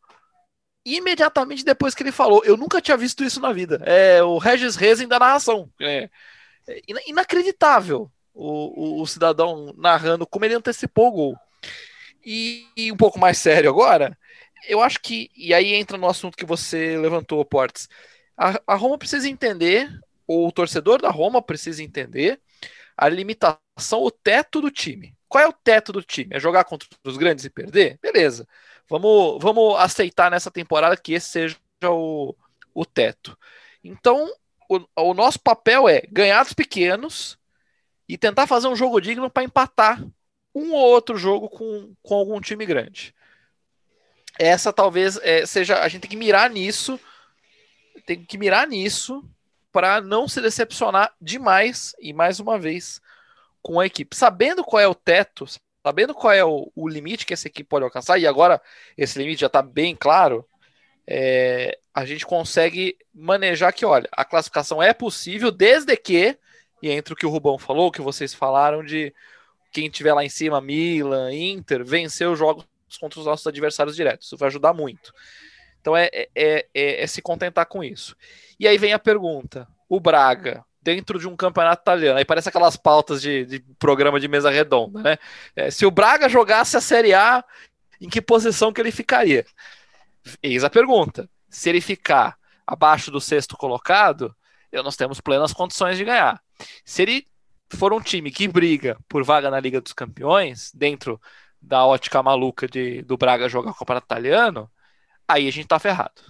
[0.86, 2.42] imediatamente depois que ele falou.
[2.46, 3.82] Eu nunca tinha visto isso na vida.
[3.86, 5.70] É o Regis Rezen da narração.
[5.82, 6.10] É,
[6.70, 11.38] é inacreditável o, o, o, cidadão narrando como ele antecipou o gol.
[12.24, 14.18] E, e, um pouco mais sério agora,
[14.70, 15.30] eu acho que.
[15.36, 17.90] E aí entra no assunto que você levantou, Portes.
[18.38, 19.90] A, a Roma precisa entender,
[20.26, 22.40] ou o torcedor da Roma precisa entender
[22.96, 25.14] a limitação, o teto do time.
[25.36, 26.34] Qual é o teto do time?
[26.34, 28.00] É jogar contra os grandes e perder?
[28.02, 28.48] Beleza.
[28.90, 32.34] Vamos, vamos aceitar nessa temporada que esse seja o,
[32.74, 33.38] o teto.
[33.84, 34.34] Então,
[34.70, 37.38] o, o nosso papel é ganhar dos pequenos
[38.08, 40.02] e tentar fazer um jogo digno para empatar
[40.56, 43.14] um ou outro jogo com, com algum time grande.
[44.40, 45.82] Essa talvez é, seja.
[45.82, 46.98] A gente tem que mirar nisso.
[48.06, 49.22] Tem que mirar nisso
[49.70, 53.02] para não se decepcionar demais e mais uma vez
[53.66, 54.16] com a equipe.
[54.16, 55.48] Sabendo qual é o teto,
[55.84, 58.62] sabendo qual é o, o, limite que essa equipe pode alcançar, e agora
[58.96, 60.48] esse limite já está bem claro,
[61.08, 66.38] é, a gente consegue manejar que, olha, a classificação é possível desde que,
[66.80, 69.12] e entre o que o Rubão falou, o que vocês falaram de
[69.74, 72.68] quem tiver lá em cima, Milan, Inter, vencer os jogos
[73.00, 74.28] contra os nossos adversários diretos.
[74.28, 75.12] Isso vai ajudar muito.
[75.82, 76.68] Então é, é, é,
[77.04, 78.16] é se contentar com isso.
[78.60, 82.20] E aí vem a pergunta: o Braga dentro de um campeonato italiano.
[82.20, 85.18] Aí parece aquelas pautas de, de programa de mesa redonda, né?
[85.56, 87.44] É, se o Braga jogasse a Série A,
[88.00, 89.44] em que posição que ele ficaria?
[90.44, 91.28] Eis a pergunta.
[91.50, 94.36] Se ele ficar abaixo do sexto colocado,
[94.72, 96.40] nós temos plenas condições de ganhar.
[96.84, 97.26] Se ele
[97.72, 101.20] for um time que briga por vaga na Liga dos Campeões, dentro
[101.60, 104.70] da ótica maluca de, do Braga jogar o campeonato italiano,
[105.28, 106.22] aí a gente tá ferrado.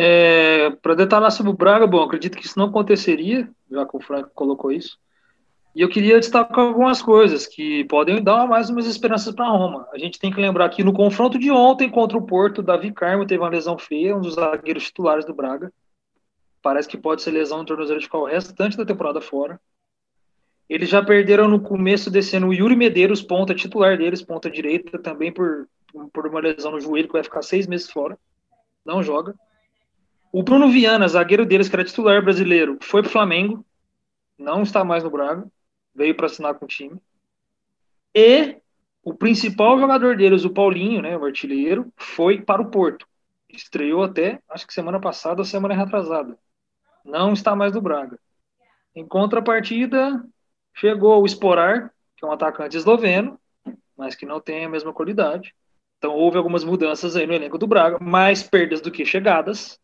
[0.00, 4.00] É, para detalhar sobre o Braga, bom, acredito que isso não aconteceria, já que o
[4.00, 4.96] Frank colocou isso.
[5.74, 9.88] E eu queria destacar algumas coisas que podem dar mais umas esperanças para Roma.
[9.92, 13.26] A gente tem que lembrar que no confronto de ontem contra o Porto, Davi Carmo
[13.26, 15.72] teve uma lesão feia, um dos zagueiros titulares do Braga.
[16.62, 19.60] Parece que pode ser lesão no tornozelo de ficar o restante da temporada fora.
[20.68, 24.96] Eles já perderam no começo desse ano o Yuri Medeiros, ponta titular deles, ponta direita,
[24.96, 25.66] também por,
[26.12, 28.16] por uma lesão no joelho, que vai ficar seis meses fora.
[28.86, 29.34] Não joga.
[30.32, 33.64] O Bruno Viana, zagueiro deles, que era titular brasileiro, foi para o Flamengo,
[34.38, 35.46] não está mais no Braga,
[35.94, 37.00] veio para assinar com o time.
[38.14, 38.56] E
[39.02, 43.06] o principal jogador deles, o Paulinho, né, o artilheiro, foi para o Porto.
[43.48, 46.38] Estreou até, acho que semana passada ou semana retrasada.
[47.04, 48.18] Não está mais no Braga.
[48.94, 50.22] Em contrapartida,
[50.80, 53.36] Chegou o Sporar, que é um atacante esloveno,
[53.96, 55.52] mas que não tem a mesma qualidade.
[55.98, 59.80] Então houve algumas mudanças aí no elenco do Braga, mais perdas do que chegadas,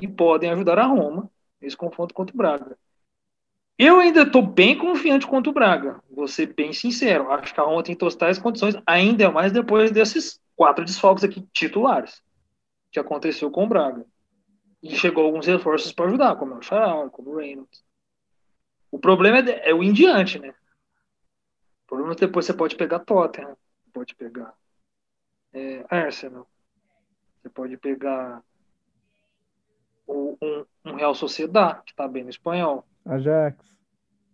[0.00, 2.78] que podem ajudar a Roma nesse confronto contra o Braga.
[3.78, 7.30] Eu ainda estou bem confiante contra o Braga, vou ser bem sincero.
[7.30, 12.22] Acho que a Roma tem totais condições, ainda mais depois desses quatro desfalques aqui titulares
[12.90, 14.04] que aconteceu com o Braga.
[14.82, 17.84] E chegou alguns reforços para ajudar, como o Charal, como o Reynolds.
[18.90, 20.50] O problema é, é o indiante, né?
[21.84, 23.56] O problema é que depois você pode pegar Tottenham,
[23.92, 24.54] pode pegar
[25.52, 26.46] é, Arsenal,
[27.40, 28.42] você pode pegar
[30.10, 32.84] um, um Real Sociedad, que está bem no espanhol.
[33.04, 33.76] Ajax.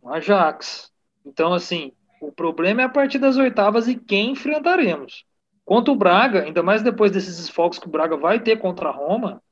[0.02, 0.92] Um Ajax.
[1.24, 5.24] Então, assim, o problema é a partir das oitavas e quem enfrentaremos.
[5.64, 8.92] Quanto o Braga, ainda mais depois desses desfalques que o Braga vai ter contra a
[8.92, 9.42] Roma,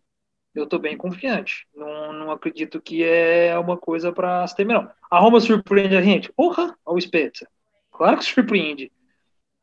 [0.55, 1.67] eu estou bem confiante.
[1.75, 4.95] Não, não acredito que é uma coisa para se terminar.
[5.11, 6.33] A Roma surpreende a gente?
[6.33, 7.49] Porra, ao Spezia.
[7.91, 8.93] Claro que surpreende.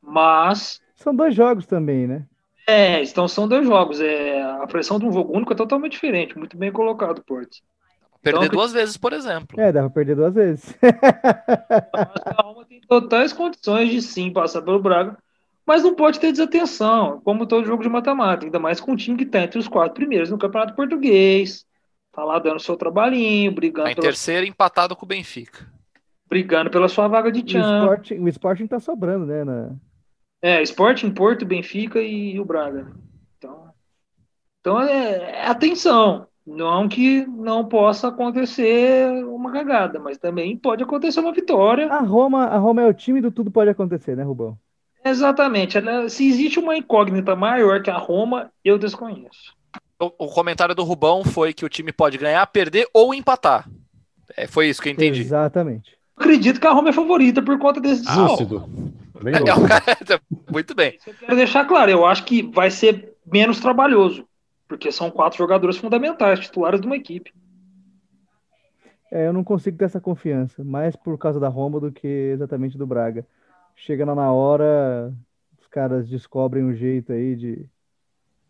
[0.01, 0.81] Mas.
[0.95, 2.27] São dois jogos também, né?
[2.67, 3.99] É, então são dois jogos.
[3.99, 6.37] É, a pressão de um jogo único é totalmente diferente.
[6.37, 7.57] Muito bem colocado, Porto.
[8.21, 9.59] Perder então, duas vezes, por exemplo.
[9.59, 10.75] É, dá pra perder duas vezes.
[12.37, 15.17] a Roma tem totais condições de sim passar pelo Braga
[15.65, 19.17] mas não pode ter desatenção, como todo jogo de matemática, ainda mais com um time
[19.17, 21.65] que está entre os quatro primeiros no Campeonato Português,
[22.11, 23.85] tá lá dando seu trabalhinho, brigando.
[23.85, 24.07] Tá em pela...
[24.07, 25.65] terceiro, empatado com o Benfica.
[26.27, 27.71] Brigando pela sua vaga de Champions.
[27.71, 29.43] O Sporting, o Sporting tá sobrando, né?
[29.43, 29.69] Na...
[30.41, 32.87] É, Sporting, Porto, Benfica e, o Braga.
[33.37, 33.69] Então,
[34.59, 36.27] então é, é atenção.
[36.45, 41.87] Não que não possa acontecer uma cagada, mas também pode acontecer uma vitória.
[41.91, 44.57] A Roma, a Roma é o time do tudo pode acontecer, né, Rubão?
[45.05, 45.77] Exatamente.
[46.09, 49.55] Se existe uma incógnita maior que a Roma, eu desconheço.
[49.99, 53.69] O, o comentário do Rubão foi que o time pode ganhar, perder ou empatar.
[54.35, 55.21] É, foi isso que eu entendi.
[55.21, 55.95] Exatamente.
[56.17, 58.67] Acredito que a Roma é favorita por conta desse ah, lúcido.
[59.23, 59.39] Bem é,
[60.51, 60.97] Muito bem.
[61.05, 64.27] Eu quero deixar claro, eu acho que vai ser menos trabalhoso,
[64.67, 67.33] porque são quatro jogadores fundamentais, titulares de uma equipe.
[69.11, 72.77] É, eu não consigo ter essa confiança, mais por causa da Roma do que exatamente
[72.77, 73.25] do Braga
[73.81, 75.13] chegando na hora,
[75.59, 77.65] os caras descobrem um jeito aí de,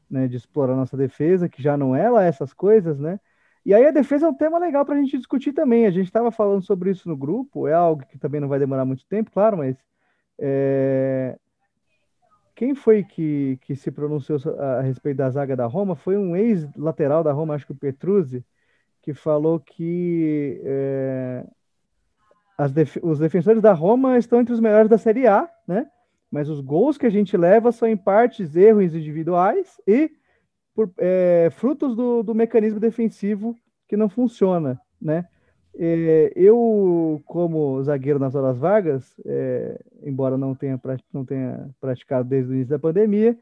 [0.09, 3.19] né, de explorar nossa defesa, que já não é lá essas coisas, né?
[3.65, 5.85] E aí a defesa é um tema legal para a gente discutir também.
[5.85, 8.85] A gente estava falando sobre isso no grupo, é algo que também não vai demorar
[8.85, 9.77] muito tempo, claro, mas
[10.41, 11.37] é...
[12.55, 15.95] quem foi que, que se pronunciou a respeito da zaga da Roma?
[15.95, 18.43] Foi um ex-lateral da Roma, acho que o Petruzzi,
[19.01, 21.45] que falou que é
[22.69, 25.87] def os defensores da Roma estão entre os melhores da Série A, né?
[26.29, 30.11] Mas os gols que a gente leva são em partes erros individuais e
[30.73, 33.55] por, é, frutos do, do, mecanismo defensivo
[33.87, 35.27] que não funciona, né?
[35.73, 40.79] É, eu, como zagueiro nas horas vagas, é, embora não tenha,
[41.13, 43.37] não tenha praticado desde o início da pandemia,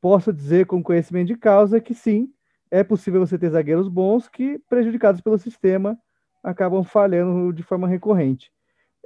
[0.00, 2.28] posso dizer com conhecimento de causa que sim,
[2.70, 5.98] é possível você ter zagueiros bons que, prejudicados pelo sistema,
[6.42, 8.52] acabam falhando de forma recorrente.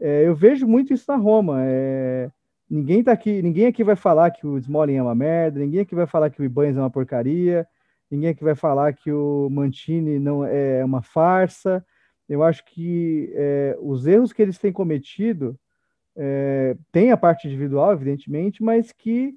[0.00, 1.58] É, eu vejo muito isso na Roma.
[1.62, 2.30] É,
[2.68, 5.94] ninguém tá aqui, ninguém aqui vai falar que o Smalling é uma merda, ninguém aqui
[5.94, 7.66] vai falar que o Ibanez é uma porcaria,
[8.10, 11.84] ninguém aqui vai falar que o Mantini não é uma farsa.
[12.30, 15.58] Eu acho que é, os erros que eles têm cometido
[16.16, 16.76] é,
[17.12, 19.34] a parte individual, evidentemente, mas que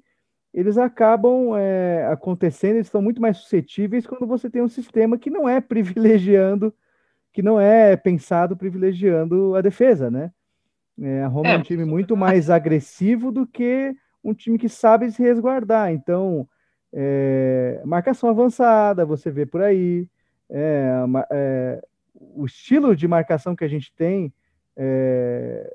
[0.52, 5.28] eles acabam é, acontecendo, eles estão muito mais suscetíveis quando você tem um sistema que
[5.28, 6.72] não é privilegiando
[7.34, 10.30] que não é pensado privilegiando a defesa, né?
[11.02, 14.68] É, a Roma é, é um time muito mais agressivo do que um time que
[14.68, 15.92] sabe se resguardar.
[15.92, 16.48] Então,
[16.92, 20.08] é, marcação avançada, você vê por aí.
[20.48, 20.92] É,
[21.32, 24.32] é, o estilo de marcação que a gente tem,
[24.76, 25.72] é,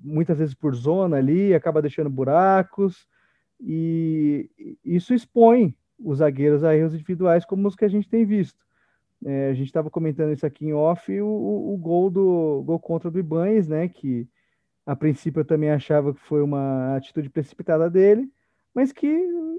[0.00, 3.06] muitas vezes por zona ali, acaba deixando buracos,
[3.60, 4.50] e
[4.84, 8.64] isso expõe os zagueiros a erros individuais, como os que a gente tem visto.
[9.24, 11.26] É, a gente estava comentando isso aqui em off, o,
[11.72, 13.88] o, gol do gol contra do Ibanes, né?
[13.88, 14.28] Que
[14.84, 18.30] a princípio eu também achava que foi uma atitude precipitada dele,
[18.74, 19.06] mas que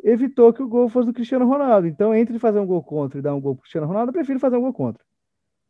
[0.03, 1.88] evitou que o gol fosse do Cristiano Ronaldo.
[1.88, 4.39] Então, entre fazer um gol contra e dar um gol pro Cristiano Ronaldo, eu prefiro
[4.39, 5.03] fazer um gol contra.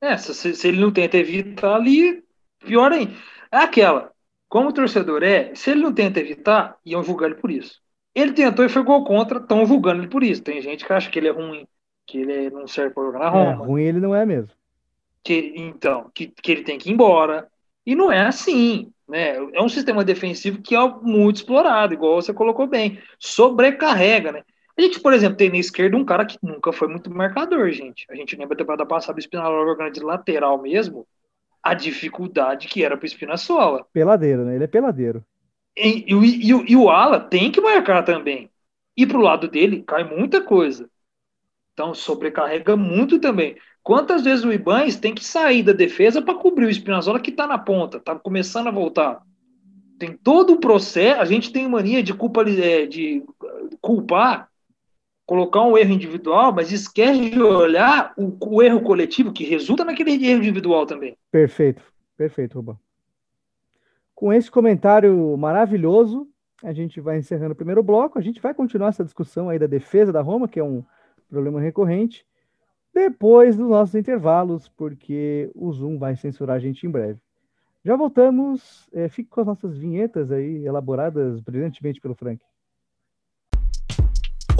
[0.01, 2.23] É, se, se ele não tenta evitar ali,
[2.59, 3.13] pior ainda.
[3.51, 4.11] É aquela.
[4.47, 7.81] Como o torcedor é, se ele não tenta evitar, iam julgar ele por isso.
[8.13, 10.41] Ele tentou e foi gol contra, estão julgando ele por isso.
[10.41, 11.67] Tem gente que acha que ele é ruim,
[12.07, 13.51] que ele não serve para jogar na Roma.
[13.51, 14.51] É, ruim ele não é mesmo.
[15.23, 17.49] Que, então, que, que ele tem que ir embora.
[17.85, 18.91] E não é assim.
[19.07, 19.35] Né?
[19.53, 22.99] É um sistema defensivo que é muito explorado, igual você colocou bem.
[23.19, 24.43] Sobrecarrega, né?
[24.77, 28.05] A gente, por exemplo, tem na esquerda um cara que nunca foi muito marcador, gente.
[28.09, 31.07] A gente lembra da temporada passada o Spinazzola jogando de lateral mesmo.
[31.63, 33.85] a dificuldade que era para o Espinassola.
[33.91, 34.55] Peladeiro, né?
[34.55, 35.25] Ele é peladeiro.
[35.75, 38.49] E, e, e, e o Ala tem que marcar também.
[38.95, 40.89] E pro lado dele cai muita coisa.
[41.73, 43.57] Então sobrecarrega muito também.
[43.83, 47.45] Quantas vezes o Ibanes tem que sair da defesa para cobrir o Espinazzola que está
[47.47, 49.21] na ponta, está começando a voltar?
[49.99, 51.21] Tem todo o processo.
[51.21, 53.23] A gente tem mania de culpa é, de
[53.81, 54.49] culpar,
[55.25, 60.11] colocar um erro individual, mas esquece de olhar o, o erro coletivo que resulta naquele
[60.11, 61.17] erro individual também.
[61.31, 61.81] Perfeito,
[62.15, 62.77] perfeito, Rubão.
[64.13, 66.27] Com esse comentário maravilhoso,
[66.63, 68.17] a gente vai encerrando o primeiro bloco.
[68.17, 70.83] A gente vai continuar essa discussão aí da defesa da Roma, que é um
[71.29, 72.25] problema recorrente,
[72.93, 77.19] depois dos nossos intervalos, porque o Zoom vai censurar a gente em breve.
[77.83, 78.89] Já voltamos.
[78.93, 82.41] É, fique com as nossas vinhetas aí, elaboradas brilhantemente pelo Frank.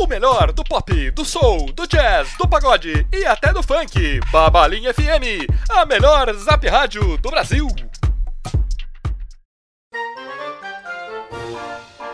[0.06, 4.20] O melhor do pop, do soul, do jazz, do pagode e até do funk.
[4.32, 7.68] Babalim FM, a melhor zap rádio do Brasil.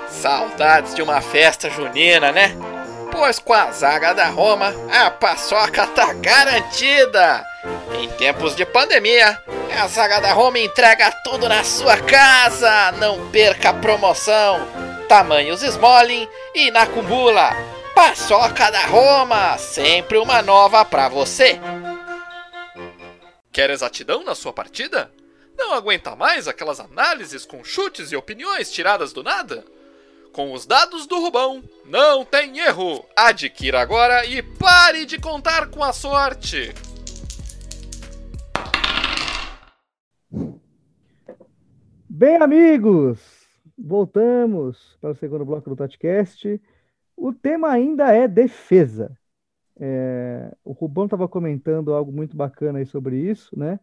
[0.08, 2.56] Saudades de uma festa junina, né?
[3.12, 7.46] Pois com a zaga da Roma, a paçoca tá garantida!
[8.02, 9.38] Em tempos de pandemia,
[9.78, 12.94] a zaga da Roma entrega tudo na sua casa!
[12.94, 14.66] Não perca a promoção!
[15.10, 16.26] Tamanhos Smolin
[16.56, 17.81] e na Cumbula!
[17.96, 19.58] Paçoca da Roma!
[19.58, 21.60] Sempre uma nova pra você!
[23.52, 25.12] Quer exatidão na sua partida?
[25.58, 29.66] Não aguenta mais aquelas análises com chutes e opiniões tiradas do nada?
[30.32, 33.06] Com os dados do Rubão, não tem erro!
[33.16, 36.74] Adquira agora e pare de contar com a sorte!
[42.10, 43.20] Bem, amigos,
[43.78, 46.62] voltamos para o segundo bloco do podcast.
[47.24, 49.16] O tema ainda é defesa.
[49.80, 53.80] É, o Rubão estava comentando algo muito bacana aí sobre isso, né?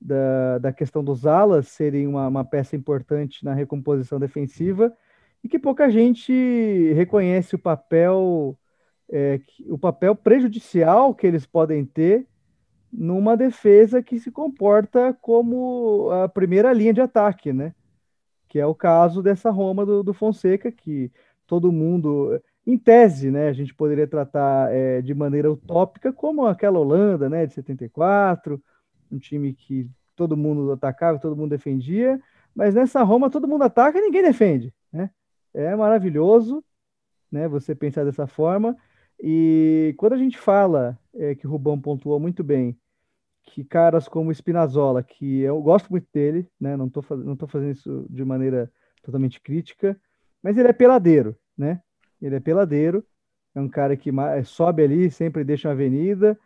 [0.00, 4.96] Da, da questão dos alas serem uma, uma peça importante na recomposição defensiva
[5.42, 6.32] e que pouca gente
[6.92, 8.56] reconhece o papel
[9.10, 12.24] é, o papel prejudicial que eles podem ter
[12.92, 17.74] numa defesa que se comporta como a primeira linha de ataque, né?
[18.48, 21.10] Que é o caso dessa Roma do, do Fonseca, que
[21.46, 26.78] todo mundo, em tese, né, a gente poderia tratar é, de maneira utópica como aquela
[26.78, 28.60] Holanda, né, de 74,
[29.10, 32.20] um time que todo mundo atacava, todo mundo defendia,
[32.54, 35.10] mas nessa Roma todo mundo ataca e ninguém defende, né?
[35.56, 36.62] é maravilhoso,
[37.32, 37.48] né?
[37.48, 38.76] Você pensar dessa forma.
[39.18, 42.78] E quando a gente fala, é, que o Rubão pontuou muito bem,
[43.42, 46.76] que caras como Spinazzola, que eu gosto muito dele, né?
[46.76, 48.70] Não tô fazendo isso de maneira
[49.02, 49.98] totalmente crítica,
[50.42, 51.80] mas ele é peladeiro, né?
[52.20, 53.04] Ele é peladeiro,
[53.54, 54.10] é um cara que
[54.44, 56.38] sobe ali, sempre deixa uma avenida.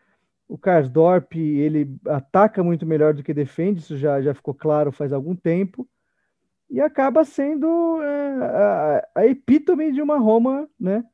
[0.48, 5.12] O Karsdorp, ele ataca muito melhor do que defende, isso já, já ficou claro faz
[5.12, 5.88] algum tempo
[6.70, 11.04] e acaba sendo é, a, a, epítome de uma Roma, né?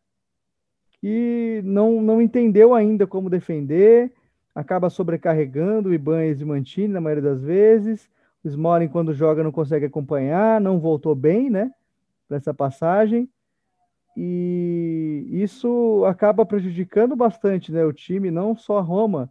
[1.01, 4.12] Que não, não entendeu ainda como defender,
[4.55, 8.09] acaba sobrecarregando o Ibanez e Mantini na maioria das vezes.
[8.45, 11.73] O Smalling, quando joga, não consegue acompanhar, não voltou bem, né?
[12.29, 13.29] Para essa passagem.
[14.17, 19.31] E isso acaba prejudicando bastante né, o time, não só a Roma,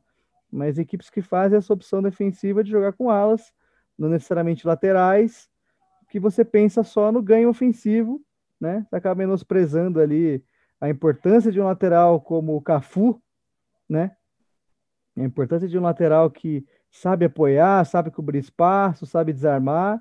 [0.52, 3.52] mas equipes que fazem essa opção defensiva de jogar com alas,
[3.98, 5.50] não necessariamente laterais,
[6.10, 8.22] que você pensa só no ganho ofensivo,
[8.62, 8.86] né?
[8.88, 10.44] Você acaba menosprezando ali
[10.80, 13.20] a importância de um lateral como o Cafu,
[13.90, 14.16] né?
[15.18, 20.00] A importância de um lateral que sabe apoiar, sabe cobrir espaço, sabe desarmar.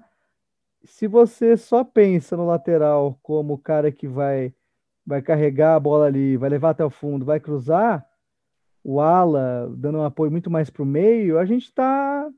[0.84, 4.54] Se você só pensa no lateral como o cara que vai
[5.06, 8.04] vai carregar a bola ali, vai levar até o fundo, vai cruzar,
[8.82, 12.28] o ala dando um apoio muito mais para o meio, a gente está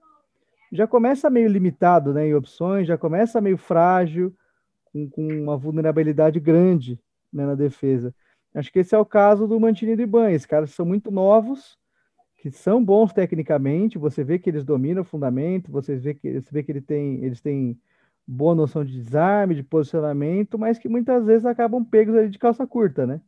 [0.72, 4.34] já começa meio limitado né, em opções, já começa meio frágil,
[4.84, 6.98] com, com uma vulnerabilidade grande
[7.32, 8.14] né, na defesa.
[8.54, 10.30] Acho que esse é o caso do Mantini e do Iban.
[10.30, 11.78] Esses caras são muito novos,
[12.38, 16.50] que são bons tecnicamente, você vê que eles dominam o fundamento, você vê que, você
[16.50, 17.78] vê que ele tem, eles têm
[18.26, 22.66] boa noção de desarme, de posicionamento, mas que muitas vezes acabam pegos ali de calça
[22.66, 23.20] curta, né?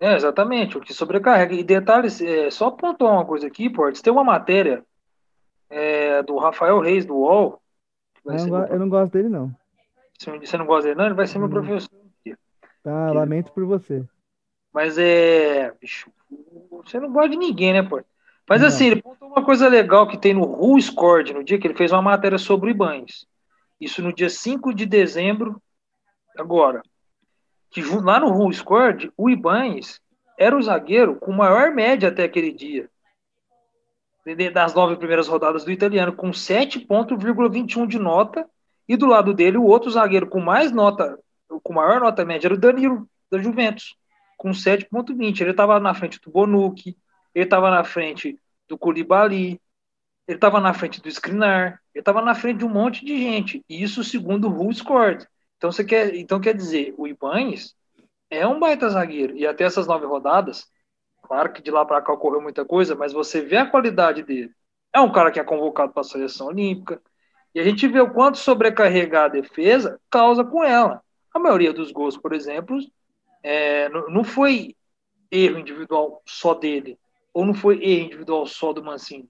[0.00, 1.54] É, exatamente, o que sobrecarrega.
[1.54, 4.82] E detalhes, é, só pontuar uma coisa aqui, Portes, tem uma matéria
[5.68, 7.60] é, do Rafael Reis, do UOL.
[8.24, 8.66] Eu não, meu...
[8.66, 9.54] eu não, gosto dele, não.
[10.18, 11.06] Você não gosta dele, não?
[11.06, 11.90] Ele vai ser meu professor.
[12.82, 13.18] Tá, Ele...
[13.18, 14.04] lamento por você.
[14.72, 15.72] Mas é.
[15.80, 16.10] Bicho,
[16.70, 18.02] você não gosta de ninguém, né, pô?
[18.48, 18.68] Mas não.
[18.68, 21.76] assim, ele contou uma coisa legal que tem no Who Scored, no dia que ele
[21.76, 23.26] fez uma matéria sobre Ibanes.
[23.80, 25.60] Isso no dia 5 de dezembro,
[26.36, 26.82] agora.
[27.70, 30.00] Que lá no Who Scored, o Ibanes
[30.38, 32.90] era o zagueiro com maior média até aquele dia.
[34.52, 38.48] das nove primeiras rodadas do italiano, com 7,21 de nota,
[38.88, 41.18] e do lado dele, o outro zagueiro com mais nota,
[41.62, 43.96] com maior nota média, era o Danilo, da Juventus,
[44.36, 45.40] com 7,20.
[45.40, 46.96] Ele estava na frente do Bonucci,
[47.34, 49.60] ele estava na frente do Koulibaly,
[50.26, 53.64] ele estava na frente do Skriniar, ele estava na frente de um monte de gente.
[53.68, 55.26] E isso segundo o Who Scored.
[55.56, 57.74] Então, você quer, então quer dizer, o Ibanes
[58.30, 59.36] é um baita zagueiro.
[59.36, 60.66] E até essas nove rodadas,
[61.22, 64.52] claro que de lá para cá ocorreu muita coisa, mas você vê a qualidade dele.
[64.92, 67.00] É um cara que é convocado para a seleção olímpica.
[67.54, 71.02] E a gente vê o quanto sobrecarregar a defesa causa com ela.
[71.34, 72.78] A maioria dos gols, por exemplo,
[73.42, 74.76] é, não foi
[75.30, 76.98] erro individual só dele,
[77.32, 79.28] ou não foi erro individual só do Mancini.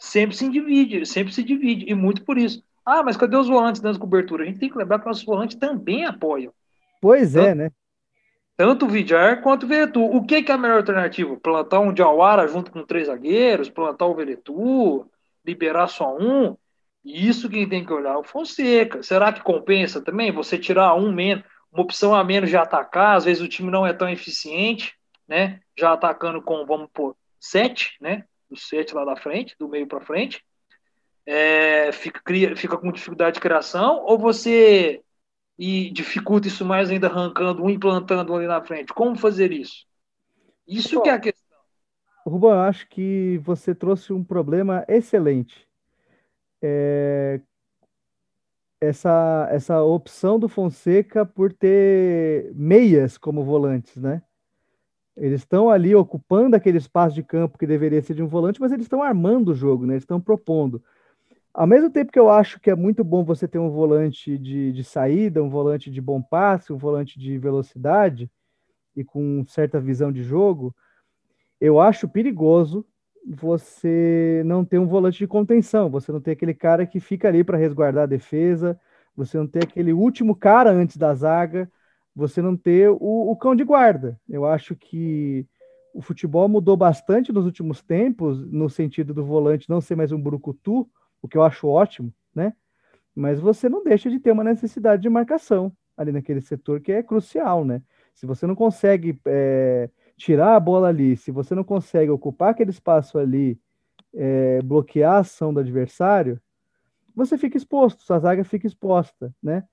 [0.00, 2.64] Sempre se divide, sempre se divide, e muito por isso.
[2.86, 4.42] Ah, mas cadê os volantes dando cobertura?
[4.42, 6.54] A gente tem que lembrar que nossos volantes também apoiam.
[7.02, 7.70] Pois é, né?
[8.56, 10.02] Tanto o Vidjar quanto o Veretu.
[10.02, 11.36] O que, que é a melhor alternativa?
[11.36, 15.06] Plantar um Diawara junto com três zagueiros, plantar o Veretu,
[15.44, 16.56] liberar só um?
[17.04, 19.02] Isso quem tem que olhar é o Fonseca.
[19.02, 23.18] Será que compensa também você tirar um menos, uma opção a menos de atacar?
[23.18, 24.94] Às vezes o time não é tão eficiente,
[25.28, 25.60] né?
[25.78, 28.24] Já atacando com, vamos pôr, sete, né?
[28.50, 30.44] O sete lá da frente, do meio para frente.
[31.24, 35.02] É, fica, cria, fica com dificuldade de criação, ou você
[35.58, 38.94] e dificulta isso mais ainda arrancando um implantando ali na frente.
[38.94, 39.86] Como fazer isso?
[40.66, 41.58] Isso Bom, que é a questão.
[42.26, 45.68] Rubão, eu acho que você trouxe um problema excelente.
[46.62, 47.40] É...
[48.80, 54.22] Essa, essa opção do Fonseca por ter meias como volantes, né?
[55.20, 58.72] Eles estão ali ocupando aquele espaço de campo que deveria ser de um volante, mas
[58.72, 59.92] eles estão armando o jogo, né?
[59.92, 60.82] Eles estão propondo.
[61.52, 64.72] Ao mesmo tempo que eu acho que é muito bom você ter um volante de,
[64.72, 68.30] de saída, um volante de bom passe, um volante de velocidade
[68.96, 70.74] e com certa visão de jogo,
[71.60, 72.86] eu acho perigoso
[73.26, 77.44] você não ter um volante de contenção, você não ter aquele cara que fica ali
[77.44, 78.80] para resguardar a defesa,
[79.14, 81.70] você não ter aquele último cara antes da zaga,
[82.20, 84.20] você não ter o, o cão de guarda.
[84.28, 85.46] Eu acho que
[85.94, 90.20] o futebol mudou bastante nos últimos tempos, no sentido do volante não ser mais um
[90.20, 90.88] brucutu,
[91.22, 92.52] o que eu acho ótimo, né?
[93.14, 97.02] Mas você não deixa de ter uma necessidade de marcação ali naquele setor que é
[97.02, 97.82] crucial, né?
[98.14, 102.70] Se você não consegue é, tirar a bola ali, se você não consegue ocupar aquele
[102.70, 103.58] espaço ali,
[104.14, 106.38] é, bloquear a ação do adversário,
[107.14, 109.64] você fica exposto, sua zaga fica exposta, né?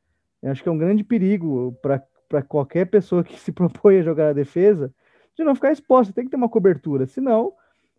[0.41, 2.01] Eu acho que é um grande perigo para
[2.47, 4.93] qualquer pessoa que se propõe a jogar a defesa
[5.35, 7.53] de não ficar exposta, tem que ter uma cobertura, senão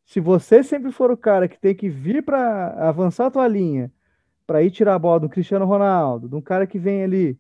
[0.05, 3.93] se você sempre for o cara que tem que vir para avançar a tua linha,
[4.47, 7.39] para ir tirar a bola do Cristiano Ronaldo, de um cara que vem ali,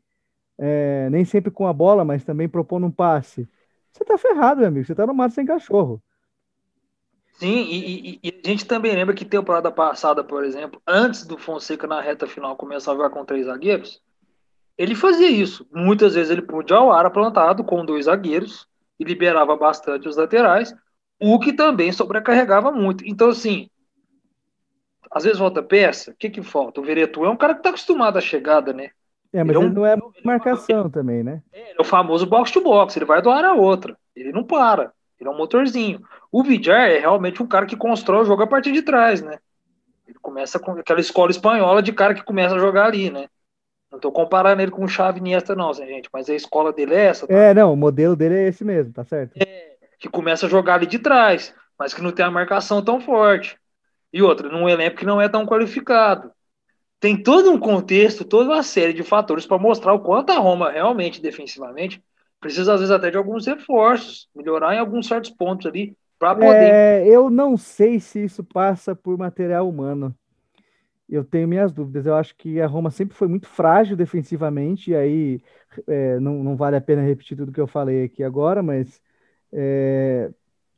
[0.58, 3.48] é, nem sempre com a bola, mas também propondo um passe,
[3.98, 4.86] você tá ferrado, meu amigo.
[4.86, 6.00] Você tá no mato sem cachorro.
[7.34, 11.38] Sim, e, e, e, a gente também lembra que temporada passada, por exemplo, antes do
[11.38, 14.02] Fonseca na reta final começar a jogar com três zagueiros,
[14.78, 15.66] ele fazia isso.
[15.72, 18.66] Muitas vezes ele podia ao ar plantado com dois zagueiros
[18.98, 20.74] e liberava bastante os laterais
[21.20, 23.04] o que também sobrecarregava muito.
[23.04, 23.68] Então, assim,
[25.10, 26.80] às vezes volta peça, o que que falta?
[26.80, 28.90] O Veretu é um cara que está acostumado à chegada, né?
[29.32, 31.42] É, mas ele, é um, não é marcação ele, também, né?
[31.52, 34.44] É, é o famoso box to box, ele vai do ar a outra, ele não
[34.44, 36.00] para, ele é um motorzinho.
[36.30, 39.38] O Vidjar é realmente um cara que constrói o jogo a partir de trás, né?
[40.06, 43.28] Ele começa com aquela escola espanhola de cara que começa a jogar ali, né?
[43.90, 47.06] Não tô comparando ele com o Xavi Iniesta não, gente, mas a escola dele é
[47.06, 47.26] essa.
[47.26, 47.34] Tá?
[47.34, 49.36] É, não, o modelo dele é esse mesmo, tá certo?
[49.36, 53.00] É, que começa a jogar ali de trás, mas que não tem a marcação tão
[53.00, 53.56] forte.
[54.12, 56.30] E outra, num elenco que não é tão qualificado.
[57.00, 60.70] Tem todo um contexto, toda uma série de fatores para mostrar o quanto a Roma
[60.70, 62.02] realmente, defensivamente,
[62.40, 66.72] precisa às vezes até de alguns reforços, melhorar em alguns certos pontos ali, para poder.
[66.72, 70.14] É, eu não sei se isso passa por material humano.
[71.08, 72.06] Eu tenho minhas dúvidas.
[72.06, 75.42] Eu acho que a Roma sempre foi muito frágil defensivamente, e aí
[75.86, 79.00] é, não, não vale a pena repetir tudo que eu falei aqui agora, mas
[79.52, 80.30] é,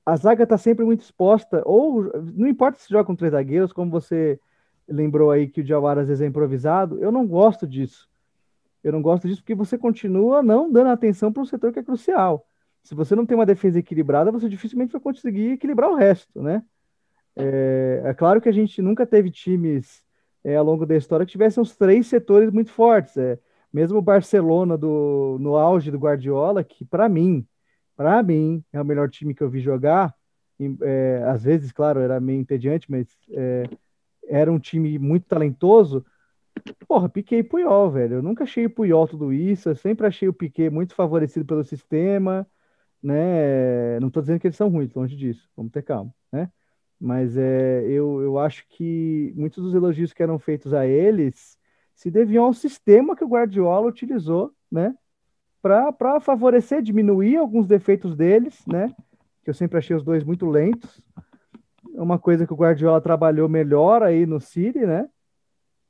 [0.04, 3.90] a zaga está sempre muito exposta, ou não importa se joga com três zagueiros, como
[3.90, 4.40] você
[4.88, 8.08] lembrou aí que o Diawara às vezes é improvisado, eu não gosto disso.
[8.82, 11.82] Eu não gosto disso porque você continua não dando atenção para um setor que é
[11.82, 12.46] crucial.
[12.82, 16.62] Se você não tem uma defesa equilibrada, você dificilmente vai conseguir equilibrar o resto, né?
[17.36, 20.02] É, é claro que a gente nunca teve times
[20.44, 23.16] é, ao longo da história que tivessem os três setores muito fortes.
[23.16, 23.38] É,
[23.72, 27.46] mesmo o Barcelona do, no auge do Guardiola, que para mim
[28.00, 30.14] para mim, é o melhor time que eu vi jogar.
[30.80, 33.64] É, às vezes, claro, era meio entediante, mas é,
[34.26, 36.02] era um time muito talentoso.
[36.88, 38.14] Porra, Piquet e Puyol, velho.
[38.16, 39.68] Eu nunca achei o Puyol tudo isso.
[39.68, 42.46] Eu sempre achei o Piquet muito favorecido pelo sistema,
[43.02, 44.00] né?
[44.00, 45.46] Não tô dizendo que eles são ruins, longe disso.
[45.54, 46.50] Vamos ter calma, né?
[47.00, 51.58] Mas é, eu, eu acho que muitos dos elogios que eram feitos a eles
[51.94, 54.94] se deviam ao sistema que o Guardiola utilizou, né?
[55.62, 58.94] Para favorecer, diminuir alguns defeitos deles, né?
[59.42, 61.00] Que eu sempre achei os dois muito lentos.
[61.94, 65.08] É uma coisa que o Guardiola trabalhou melhor aí no City, né?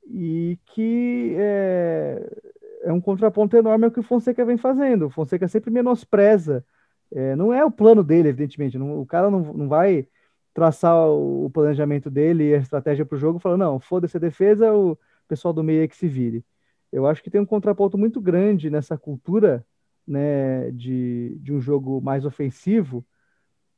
[0.05, 2.41] E que é,
[2.83, 5.07] é um contraponto enorme ao que o Fonseca vem fazendo.
[5.07, 6.65] O Fonseca sempre menospreza.
[7.13, 8.77] É, não é o plano dele, evidentemente.
[8.77, 10.07] Não, o cara não, não vai
[10.53, 14.73] traçar o planejamento dele e a estratégia para o jogo, falando, não, foda-se a defesa,
[14.73, 14.97] o
[15.27, 16.45] pessoal do meio é que se vire.
[16.91, 19.65] Eu acho que tem um contraponto muito grande nessa cultura
[20.05, 23.05] né, de, de um jogo mais ofensivo,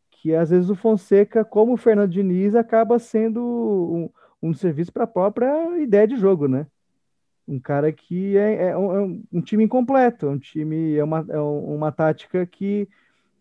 [0.10, 4.10] que às vezes o Fonseca, como o Fernando Diniz, acaba sendo um,
[4.50, 6.66] um serviço para a própria ideia de jogo, né?
[7.48, 11.26] Um cara que é, é, um, é um, time incompleto, é um time, é uma,
[11.30, 12.88] é uma tática que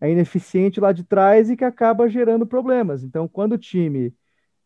[0.03, 3.03] é ineficiente lá de trás e que acaba gerando problemas.
[3.05, 4.13] Então, quando o time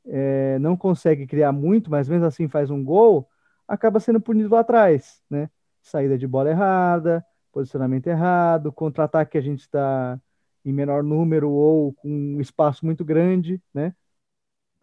[0.06, 3.30] é, não consegue criar muito, mas mesmo assim faz um gol,
[3.68, 5.50] acaba sendo punido lá atrás, né?
[5.82, 10.20] Saída de bola errada, posicionamento errado, contra-ataque que a gente está
[10.66, 13.94] em menor número ou com um espaço muito grande, né?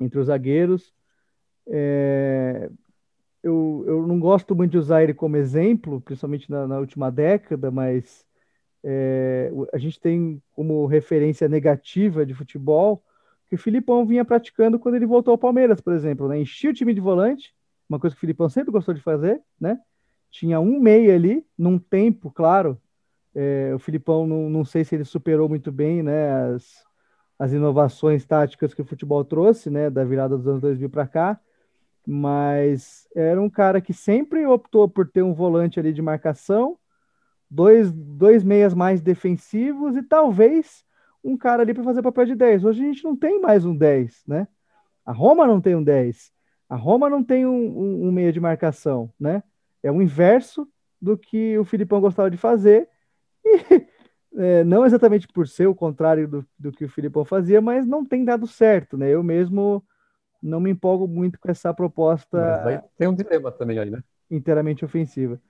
[0.01, 0.95] Entre os zagueiros.
[1.69, 2.71] É,
[3.43, 7.71] eu, eu não gosto muito de usar ele como exemplo, principalmente na, na última década,
[7.71, 8.24] mas
[8.87, 13.03] é, a gente tem como referência negativa de futebol
[13.49, 16.39] que o Filipão vinha praticando quando ele voltou ao Palmeiras, por exemplo, né?
[16.39, 17.55] Enchia o time de volante,
[17.89, 19.81] uma coisa que o Filipão sempre gostou de fazer, né?
[20.31, 22.79] Tinha um meia ali, num tempo, claro.
[23.35, 26.31] É, o Filipão, não, não sei se ele superou muito bem, né?
[26.55, 26.85] As,
[27.39, 29.89] as inovações táticas que o futebol trouxe, né?
[29.89, 31.41] Da virada dos anos 2000 para cá.
[32.07, 36.77] Mas era um cara que sempre optou por ter um volante ali de marcação
[37.55, 40.85] dois, dois meias mais defensivos e talvez
[41.23, 42.65] um cara ali para fazer papel de 10.
[42.65, 44.49] Hoje a gente não tem mais um 10, né?
[45.07, 46.33] A Roma não tem um 10.
[46.69, 49.43] A Roma não tem um, um, um meia de marcação, né?
[49.83, 50.69] É o inverso
[51.01, 52.89] do que o Filipão gostava de fazer.
[53.45, 53.87] E
[54.37, 58.05] é, não exatamente por ser o contrário do, do que o Filipão fazia, mas não
[58.05, 59.09] tem dado certo, né?
[59.09, 59.83] Eu mesmo
[60.43, 62.39] não me empolgo muito com essa proposta.
[62.99, 64.03] Tem um dilema também aí, né?
[64.31, 65.41] Inteiramente ofensiva.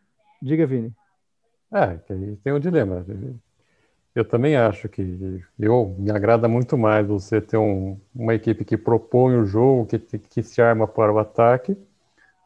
[0.43, 0.95] Diga, Vini.
[1.75, 1.97] É,
[2.45, 3.05] tem um dilema.
[4.15, 8.77] Eu também acho que eu me agrada muito mais você ter um, uma equipe que
[8.77, 11.77] propõe o jogo, que, que se arma para o ataque,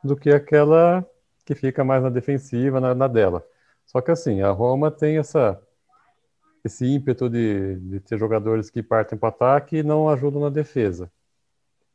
[0.03, 1.07] do que aquela
[1.45, 3.47] que fica mais na defensiva, na, na dela.
[3.85, 5.61] Só que assim, a Roma tem essa
[6.65, 10.51] esse ímpeto de, de ter jogadores que partem para o ataque e não ajudam na
[10.51, 11.11] defesa.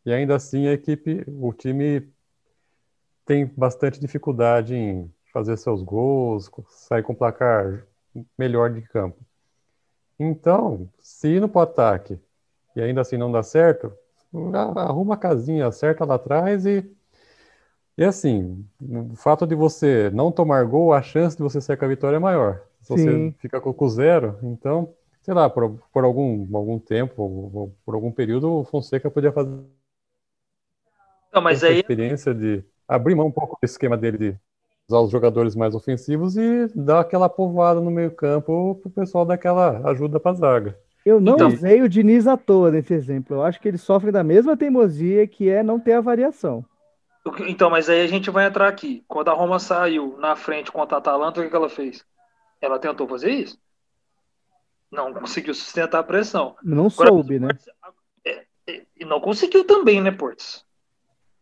[0.06, 2.08] E ainda assim a equipe, o time
[3.26, 7.86] tem bastante dificuldade em fazer seus gols, sair com placar
[8.38, 9.20] melhor de campo.
[10.20, 12.20] Então, se ir no ataque
[12.76, 13.92] e ainda assim não dá certo,
[14.76, 16.90] arruma a casinha, acerta lá atrás e.
[17.96, 21.86] E assim, o fato de você não tomar gol, a chance de você sair com
[21.86, 22.64] a vitória é maior.
[22.82, 23.36] Se você Sim.
[23.38, 28.52] fica com zero, então, sei lá, por, por algum, algum tempo, ou, por algum período,
[28.52, 29.64] o Fonseca podia fazer
[31.32, 31.80] não, mas aí...
[31.80, 34.40] experiência de abrir mão um pouco do esquema dele de
[34.88, 39.26] usar os jogadores mais ofensivos e dar aquela povoada no meio campo para o pessoal
[39.26, 40.80] dar aquela ajuda para a zaga.
[41.06, 43.38] Eu não então, usei o Diniz à toa nesse exemplo.
[43.38, 46.66] Eu acho que ele sofre da mesma teimosia que é não ter a variação.
[47.48, 49.04] Então, mas aí a gente vai entrar aqui.
[49.08, 52.06] Quando a Roma saiu na frente contra a Atalanta, o que, ela fez?
[52.62, 53.58] Ela tentou fazer isso?
[54.92, 56.56] Não conseguiu sustentar a pressão.
[56.64, 57.50] Não Agora, soube, né?
[58.26, 60.66] É, é, e não conseguiu também, né, Portes?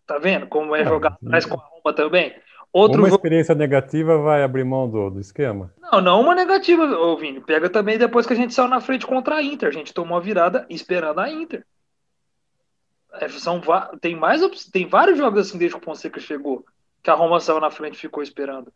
[0.08, 2.34] Tá vendo como é, é jogar atrás com a Roma também?
[2.74, 5.74] Outro uma experiência negativa vai abrir mão do, do esquema?
[5.82, 7.42] Não, não uma negativa, ô Vini.
[7.42, 9.68] Pega também depois que a gente saiu na frente contra a Inter.
[9.68, 11.66] A gente tomou a virada esperando a Inter.
[13.14, 13.62] É, são,
[14.00, 14.42] tem, mais,
[14.72, 16.66] tem vários jogos assim desde que o Fonseca chegou,
[17.04, 18.72] que a Roma saiu na frente e ficou esperando.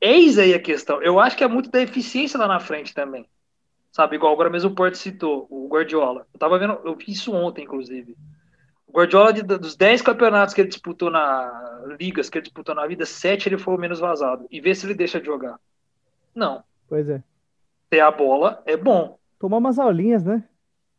[0.00, 1.00] Eis aí a questão.
[1.00, 3.24] Eu acho que é muito da eficiência lá na frente também.
[3.92, 6.26] Sabe, igual agora mesmo o Porto citou, o Guardiola.
[6.32, 8.16] Eu tava vendo, eu vi isso ontem, inclusive.
[8.88, 11.68] O Guardiola, de, dos 10 campeonatos que ele disputou na
[11.98, 14.46] ligas que ele disputou na vida, 7 ele foi o menos vazado.
[14.50, 15.58] E vê se ele deixa de jogar.
[16.34, 16.62] Não.
[16.88, 17.22] Pois é.
[17.90, 19.18] Ter a bola é bom.
[19.38, 20.44] Tomar umas aulinhas, né?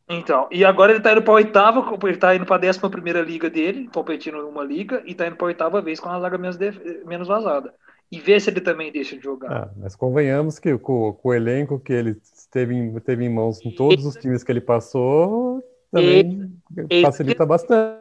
[0.07, 3.47] Então, e agora ele tá indo pra oitava, ele tá indo pra décima primeira liga
[3.47, 6.57] dele, competindo numa liga, e tá indo pra oitava vez com a zaga menos,
[7.05, 7.71] menos vazada.
[8.11, 9.51] E vê se ele também deixa de jogar.
[9.51, 12.17] Ah, mas convenhamos que com, com, o elenco que ele
[12.51, 16.51] teve em, teve em mãos em todos os times que ele passou, também
[16.89, 17.99] e, facilita bastante.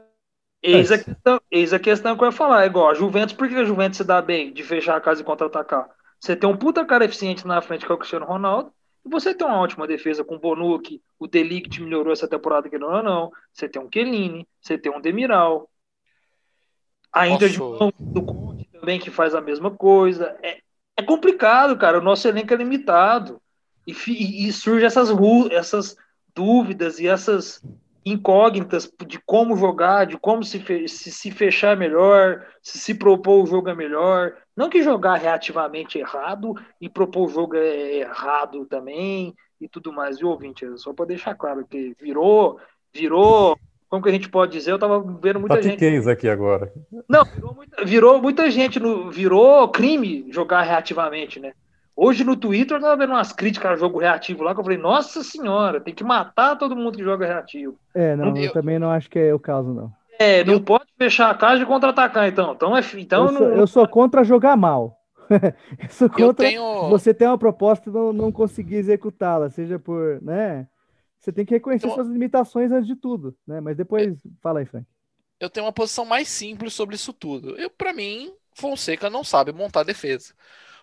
[0.62, 2.64] Eis a, questão, eis a questão que eu ia falar.
[2.64, 5.20] É igual a Juventus, por que a Juventus se dá bem de fechar a casa
[5.20, 5.88] e contra-atacar?
[6.18, 8.72] Você tem um puta cara eficiente na frente que é o Cristiano Ronaldo,
[9.08, 12.92] você tem uma ótima defesa com o Bonucci, o Delict melhorou essa temporada que não
[12.92, 13.32] ou não.
[13.52, 15.68] Você tem um Kelini, você tem um Demiral.
[17.12, 20.36] A Inter de do Conte também que faz a mesma coisa.
[20.42, 20.60] É,
[20.96, 21.98] é complicado, cara.
[21.98, 23.40] O nosso elenco é limitado.
[23.86, 25.08] E, e, e surge essas,
[25.50, 25.96] essas
[26.38, 27.60] dúvidas e essas
[28.06, 33.46] incógnitas de como jogar, de como se, se, se fechar melhor, se se propor o
[33.46, 34.34] jogo é melhor.
[34.56, 40.18] Não que jogar reativamente errado e propor o jogo é errado também e tudo mais,
[40.18, 40.64] viu, ouvinte?
[40.78, 42.60] Só para deixar claro que virou,
[42.94, 43.58] virou,
[43.88, 44.70] como que a gente pode dizer?
[44.70, 46.08] Eu tava vendo muita gente.
[46.08, 46.72] aqui agora.
[47.08, 51.52] Não, virou muita, virou muita gente, no, virou crime jogar reativamente, né?
[52.00, 54.78] Hoje no Twitter eu tava vendo umas críticas ao jogo reativo lá, que eu falei,
[54.78, 57.76] nossa senhora, tem que matar todo mundo que joga reativo.
[57.92, 59.92] É, não, eu, eu também não acho que é o caso, não.
[60.16, 60.60] É, não eu...
[60.60, 62.52] pode fechar a casa e contra-atacar, então.
[62.52, 63.56] Então, é, então eu, sou, não...
[63.56, 64.96] eu sou contra jogar mal.
[65.28, 66.88] eu sou contra tenho...
[66.88, 70.68] você ter uma proposta e não, não conseguir executá-la, seja por, né?
[71.18, 71.96] Você tem que reconhecer então...
[71.96, 73.60] suas limitações antes de tudo, né?
[73.60, 74.86] Mas depois, fala aí, Frank.
[75.40, 77.58] Eu tenho uma posição mais simples sobre isso tudo.
[77.58, 80.32] Eu, para mim, Fonseca não sabe montar defesa.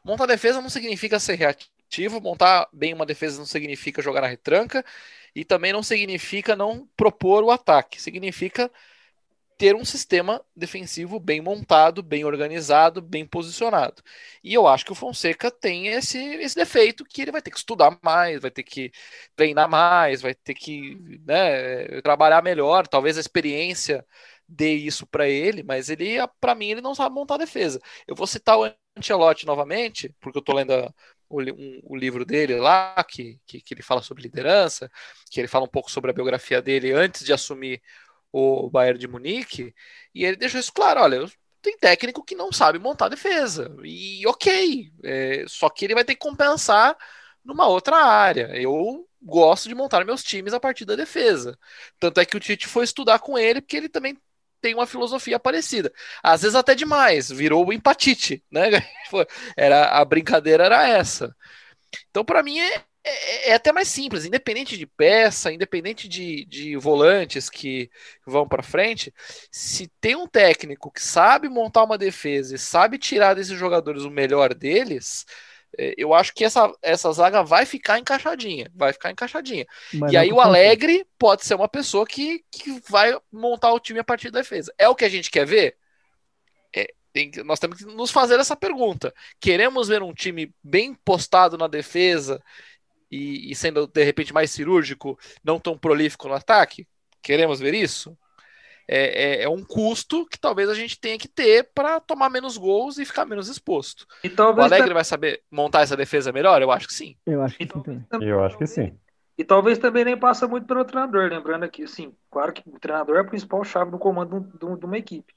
[0.06, 4.86] Montar defesa não significa ser reativo, montar bem uma defesa não significa jogar na retranca,
[5.36, 8.01] e também não significa não propor o ataque.
[8.01, 8.72] Significa
[9.58, 14.03] ter um sistema defensivo bem montado, bem organizado, bem posicionado.
[14.43, 17.58] E eu acho que o Fonseca tem esse, esse defeito que ele vai ter que
[17.58, 18.91] estudar mais, vai ter que
[19.36, 24.06] treinar mais, vai ter que né, trabalhar melhor, talvez a experiência
[24.47, 27.82] dê isso para ele, mas ele, para mim, ele não sabe montar defesa.
[28.08, 28.66] Eu vou citar o
[28.98, 30.93] Ancelotti novamente, porque eu estou lendo a,
[31.30, 34.89] o, um, o, livro dele lá, que, que, que, ele fala sobre liderança,
[35.30, 37.82] que ele fala um pouco sobre a biografia dele antes de assumir
[38.32, 39.74] o Bayern de Munique,
[40.14, 41.26] e ele deixou isso claro, olha,
[41.62, 46.14] tem técnico que não sabe montar defesa, e ok, é, só que ele vai ter
[46.16, 46.98] que compensar
[47.46, 48.50] numa outra área.
[48.56, 51.58] Eu gosto de montar meus times a partir da defesa.
[52.00, 54.18] Tanto é que o Tite foi estudar com ele, porque ele também
[54.66, 55.93] tem uma filosofia parecida.
[56.24, 58.63] Às vezes até demais, virou o empatite, né?
[59.55, 61.36] Era, a brincadeira era essa.
[62.09, 66.76] Então, para mim, é, é, é, até mais simples, independente de peça, independente de, de
[66.78, 67.91] volantes que
[68.26, 69.13] vão para frente,
[69.51, 74.09] se tem um técnico que sabe montar uma defesa e sabe tirar desses jogadores o
[74.09, 75.26] melhor deles,
[75.97, 79.65] eu acho que essa, essa zaga vai ficar encaixadinha, vai ficar encaixadinha.
[79.93, 83.99] Mas e aí o Alegre pode ser uma pessoa que, que vai montar o time
[83.99, 84.73] a partir da defesa.
[84.78, 85.78] É o que a gente quer ver?
[86.76, 89.13] É, tem, nós temos que nos fazer essa pergunta.
[89.39, 92.41] Queremos ver um time bem postado na defesa
[93.11, 96.88] e, e sendo de repente mais cirúrgico, não tão prolífico no ataque?
[97.21, 98.17] Queremos ver isso?
[98.88, 102.58] É, é, é, um custo que talvez a gente tenha que ter para tomar menos
[102.58, 104.06] gols e ficar menos exposto.
[104.24, 106.62] E o Alegre vai saber montar essa defesa melhor?
[106.62, 107.16] Eu acho que sim.
[107.26, 108.06] Eu acho que, sim.
[108.22, 108.98] Eu acho que sim.
[109.38, 113.18] E talvez também nem passa muito pelo treinador, lembrando aqui, assim, claro que o treinador
[113.18, 115.34] é a principal chave no comando de, de uma equipe.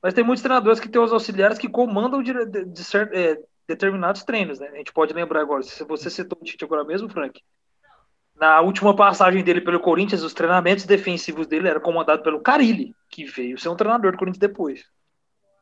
[0.00, 2.82] Mas tem muitos treinadores que têm os auxiliares que comandam de, de, de
[3.12, 4.68] é, determinados treinos, né?
[4.68, 7.40] A gente pode lembrar agora, se você citou o Tite agora mesmo, Frank,
[8.36, 13.24] na última passagem dele pelo Corinthians, os treinamentos defensivos dele eram comandados pelo Carilli, que
[13.24, 14.84] veio ser um treinador do Corinthians depois.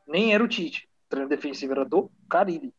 [0.07, 0.87] Nem era o Tite.
[1.05, 2.73] O treino defensivo era do Carilli.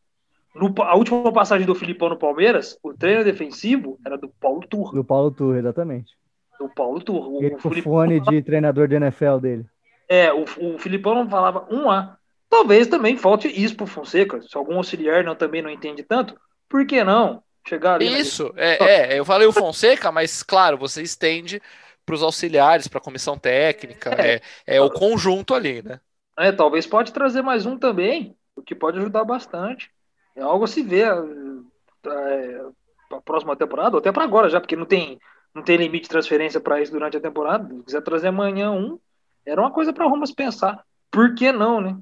[0.55, 4.93] No, a última passagem do Filipão no Palmeiras, o treino defensivo era do Paulo Turra.
[4.93, 6.13] Do Paulo Turra, exatamente.
[6.59, 7.27] Do Paulo Turra.
[7.27, 9.65] O, o, o fone de treinador de NFL dele.
[10.07, 12.17] É, o, o Filipão não falava um A.
[12.49, 14.41] Talvez também falte isso pro Fonseca.
[14.41, 16.39] Se algum auxiliar não, também não entende tanto,
[16.69, 17.41] por que não?
[17.67, 18.19] Chegar ali.
[18.19, 21.61] Isso, é, é, eu falei o Fonseca, mas claro, você estende
[22.05, 25.99] para os auxiliares, para a comissão técnica, é, é, é, o conjunto ali, né?
[26.37, 29.89] É, talvez pode trazer mais um também, o que pode ajudar bastante.
[30.35, 32.61] É algo a se ver é,
[33.09, 35.19] para a próxima temporada, ou até para agora já, porque não tem,
[35.53, 37.67] não tem limite de transferência para isso durante a temporada.
[37.67, 38.99] Se quiser trazer amanhã um,
[39.45, 40.83] era uma coisa para Romas pensar.
[41.11, 41.95] Por que não, né?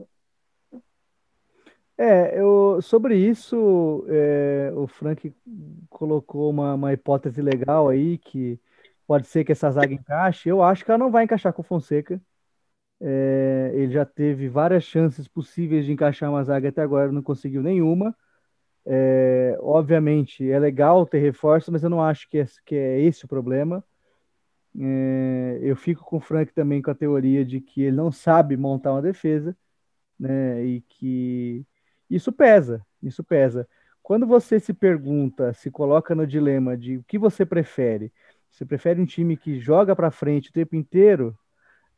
[2.03, 5.31] É, eu, sobre isso, é, o Frank
[5.87, 8.59] colocou uma, uma hipótese legal aí, que
[9.05, 10.49] pode ser que essa zaga encaixe.
[10.49, 12.19] Eu acho que ela não vai encaixar com o Fonseca.
[13.01, 17.63] É, ele já teve várias chances possíveis de encaixar uma zaga até agora, não conseguiu
[17.63, 18.15] nenhuma.
[18.85, 23.25] É, obviamente, é legal ter reforço, mas eu não acho que é, que é esse
[23.25, 23.83] o problema.
[24.79, 28.55] É, eu fico com o Frank também com a teoria de que ele não sabe
[28.57, 29.55] montar uma defesa,
[30.19, 31.65] né, e que
[32.15, 33.67] isso pesa, isso pesa.
[34.03, 38.11] Quando você se pergunta, se coloca no dilema de o que você prefere,
[38.51, 41.37] você prefere um time que joga para frente o tempo inteiro,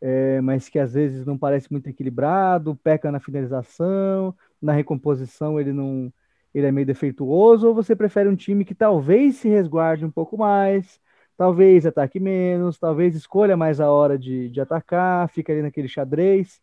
[0.02, 5.74] é, mas que às vezes não parece muito equilibrado, peca na finalização, na recomposição ele
[5.74, 6.12] não
[6.54, 10.38] ele é meio defeituoso, ou você prefere um time que talvez se resguarde um pouco
[10.38, 11.00] mais,
[11.36, 16.62] talvez ataque menos, talvez escolha mais a hora de, de atacar, fica ali naquele xadrez.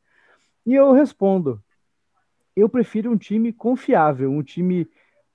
[0.67, 1.63] E eu respondo:
[2.61, 4.89] eu prefiro um time confiável, um time,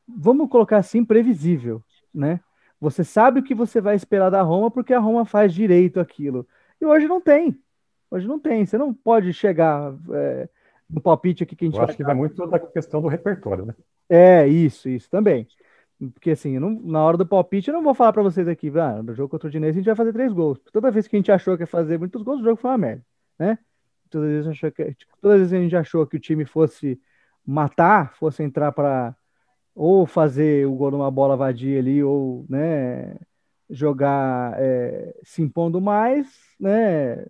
[0.07, 2.39] vamos colocar assim, previsível, né?
[2.79, 6.47] Você sabe o que você vai esperar da Roma porque a Roma faz direito aquilo.
[6.79, 7.57] E hoje não tem.
[8.11, 8.65] Hoje não tem.
[8.65, 10.49] Você não pode chegar é,
[10.89, 13.65] no palpite aqui que a gente Eu acho que vai muito da questão do repertório,
[13.65, 13.73] né?
[14.09, 15.47] É, isso, isso também.
[16.13, 19.01] Porque assim, não, na hora do palpite, eu não vou falar para vocês aqui, ah,
[19.01, 20.59] no jogo contra o Dinês a gente vai fazer três gols.
[20.71, 22.77] Toda vez que a gente achou que ia fazer muitos gols, o jogo foi uma
[22.77, 23.05] merda,
[23.39, 23.57] né?
[24.09, 26.99] Todas as vezes, que, todas as vezes a gente achou que o time fosse
[27.45, 29.15] matar, fosse entrar para
[29.75, 33.15] ou fazer o gol numa bola vadia ali, ou né,
[33.69, 36.27] jogar é, se impondo mais,
[36.59, 37.25] né?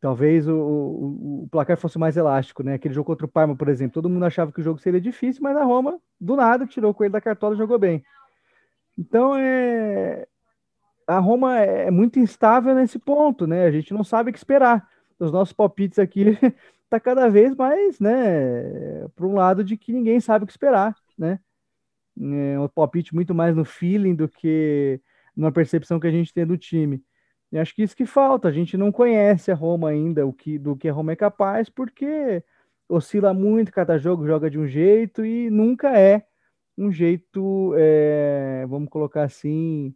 [0.00, 2.74] Talvez o, o, o, placar fosse mais elástico, né?
[2.74, 5.40] Aquele jogo contra o Parma, por exemplo, todo mundo achava que o jogo seria difícil,
[5.42, 8.02] mas a Roma, do nada, tirou o coelho da cartola e jogou bem.
[8.98, 10.26] Então, é...
[11.06, 13.64] a Roma é muito instável nesse ponto, né?
[13.64, 14.88] A gente não sabe o que esperar.
[15.20, 16.36] Os nossos palpites aqui
[16.92, 20.94] tá cada vez mais, né, para um lado de que ninguém sabe o que esperar,
[21.18, 21.40] né?
[22.20, 25.00] É um palpite muito mais no feeling do que
[25.34, 27.02] numa percepção que a gente tem do time.
[27.50, 28.48] E acho que isso que falta.
[28.48, 31.70] A gente não conhece a Roma ainda, o que, do que a Roma é capaz,
[31.70, 32.44] porque
[32.88, 36.26] oscila muito, cada jogo joga de um jeito e nunca é
[36.76, 39.94] um jeito, é, vamos colocar assim,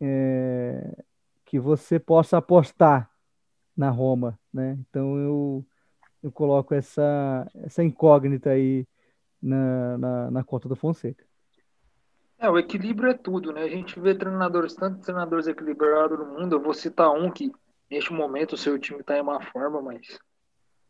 [0.00, 1.04] é,
[1.44, 3.10] que você possa apostar
[3.76, 4.78] na Roma, né?
[4.88, 5.66] Então eu,
[6.22, 8.86] eu coloco essa, essa incógnita aí
[9.40, 11.24] na, na, na conta do Fonseca.
[12.38, 13.62] É, o equilíbrio é tudo, né?
[13.62, 16.56] A gente vê treinadores, tanto treinadores equilibrados no mundo.
[16.56, 17.50] Eu vou citar um que,
[17.90, 20.18] neste momento, o seu time está em má forma, mas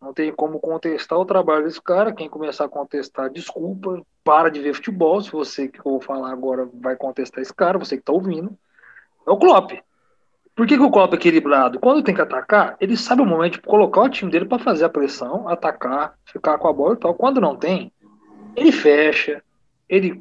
[0.01, 2.13] não tem como contestar o trabalho desse cara.
[2.13, 5.21] Quem começar a contestar, desculpa, para de ver futebol.
[5.23, 8.57] Se você que eu vou falar agora vai contestar esse cara, você que está ouvindo,
[9.27, 9.73] é o Klopp.
[10.59, 11.79] Por que, que o Klopp é equilibrado?
[11.79, 14.87] Quando tem que atacar, ele sabe o momento de colocar o time dele para fazer
[14.87, 17.15] a pressão, atacar, ficar com a bola e tal.
[17.15, 17.93] Quando não tem,
[18.57, 19.41] ele fecha,
[19.89, 20.21] ele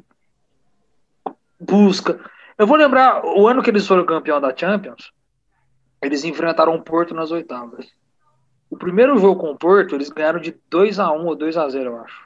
[1.58, 2.20] busca.
[2.56, 5.12] Eu vou lembrar, o ano que eles foram campeão da Champions,
[6.00, 7.88] eles enfrentaram o Porto nas oitavas.
[8.70, 11.68] O primeiro jogo com o Porto, eles ganharam de 2 a 1 ou 2 a
[11.68, 12.24] 0 eu acho.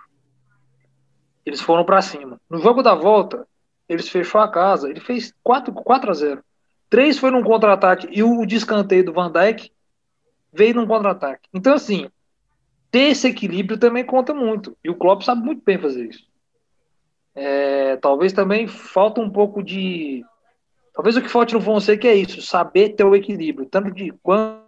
[1.46, 2.38] Eles foram para cima.
[2.50, 3.48] No jogo da volta,
[3.88, 4.90] eles fechou a casa.
[4.90, 6.44] Ele fez 4, 4 a 0.
[6.92, 9.72] Três foi num contra-ataque e o descanteio do Van Dijk
[10.52, 11.48] veio num contra-ataque.
[11.50, 12.10] Então, assim,
[12.90, 14.76] ter esse equilíbrio também conta muito.
[14.84, 16.26] E o Klopp sabe muito bem fazer isso.
[17.34, 20.22] É, talvez também falta um pouco de.
[20.92, 24.60] Talvez o que falte no Fonseca é isso, saber ter o equilíbrio, tanto de quando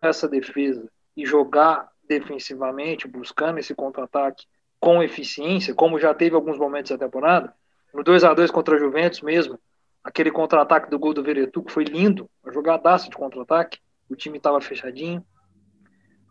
[0.00, 4.46] essa defesa e jogar defensivamente, buscando esse contra-ataque
[4.78, 7.52] com eficiência, como já teve alguns momentos da temporada.
[7.92, 9.58] No 2 a 2 contra a Juventus mesmo,
[10.04, 13.78] aquele contra-ataque do gol do Veretu, que foi lindo, a jogadaça de contra-ataque,
[14.08, 15.24] o time estava fechadinho.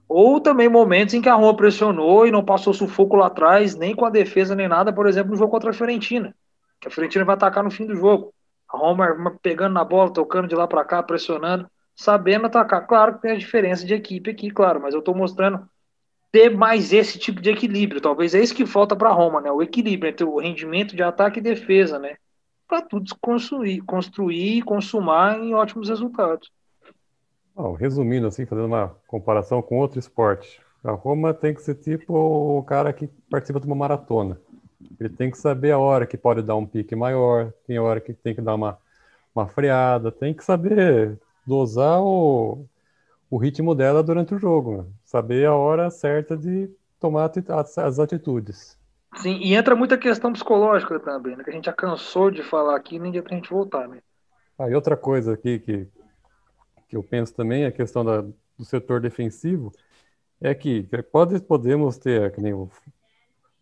[0.07, 3.95] Ou também momentos em que a Roma pressionou e não passou sufoco lá atrás, nem
[3.95, 6.35] com a defesa nem nada, por exemplo, no jogo contra a Fiorentina,
[6.79, 8.31] que a Fiorentina vai atacar no fim do jogo.
[8.69, 12.85] A Roma pegando na bola, tocando de lá para cá, pressionando, sabendo atacar.
[12.85, 15.67] Claro que tem a diferença de equipe aqui, claro, mas eu estou mostrando
[16.31, 18.01] ter mais esse tipo de equilíbrio.
[18.01, 19.51] Talvez é isso que falta para a Roma, né?
[19.51, 22.17] O equilíbrio entre o rendimento de ataque e defesa, né?
[22.73, 26.51] Para tudo construir, construir e consumar em ótimos resultados.
[27.55, 32.15] Bom, resumindo assim, fazendo uma comparação com outro esporte, a Roma tem que ser tipo
[32.15, 34.39] o cara que participa de uma maratona.
[34.99, 38.11] Ele tem que saber a hora que pode dar um pique maior, tem hora que
[38.11, 38.75] tem que dar uma,
[39.35, 41.15] uma freada, tem que saber
[41.45, 42.65] dosar o,
[43.29, 44.85] o ritmo dela durante o jogo, né?
[45.05, 47.31] saber a hora certa de tomar
[47.77, 48.81] as atitudes.
[49.15, 51.43] Sim, e entra muita questão psicológica também, né?
[51.43, 53.99] Que a gente já cansou de falar aqui, nem dia pra gente voltar, né?
[54.57, 55.87] Ah, e outra coisa aqui que
[56.93, 59.71] que eu penso também, a questão da, do setor defensivo,
[60.39, 62.69] é que pode, podemos ter, que nem o,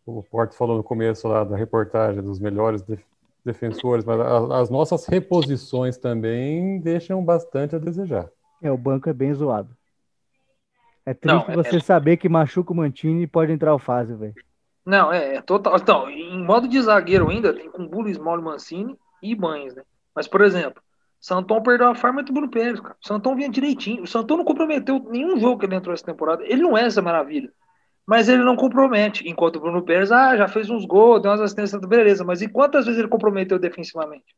[0.06, 3.00] o Porto falou no começo lá da reportagem dos melhores de,
[3.46, 8.30] defensores, mas a, as nossas reposições também deixam bastante a desejar.
[8.62, 9.74] É, o banco é bem zoado.
[11.06, 11.80] É triste Não, é, você é...
[11.80, 14.36] saber que machuca o Mantini e pode entrar o Fase, velho.
[14.86, 15.76] Não, é, é, total.
[15.78, 19.84] Então, em modo de zagueiro ainda, tem com Bully, Small, Mancini e Banhos, né?
[20.16, 20.82] Mas, por exemplo,
[21.20, 22.96] Santon perdeu a forma do Bruno Pérez, cara.
[23.02, 24.04] O Santon vinha direitinho.
[24.04, 26.44] O Santon não comprometeu nenhum jogo que ele entrou essa temporada.
[26.44, 27.52] Ele não é essa maravilha.
[28.08, 29.28] Mas ele não compromete.
[29.30, 32.24] Enquanto o Bruno Pérez, ah, já fez uns gols, deu umas assistências, beleza.
[32.24, 34.36] Mas e quantas vezes ele comprometeu defensivamente?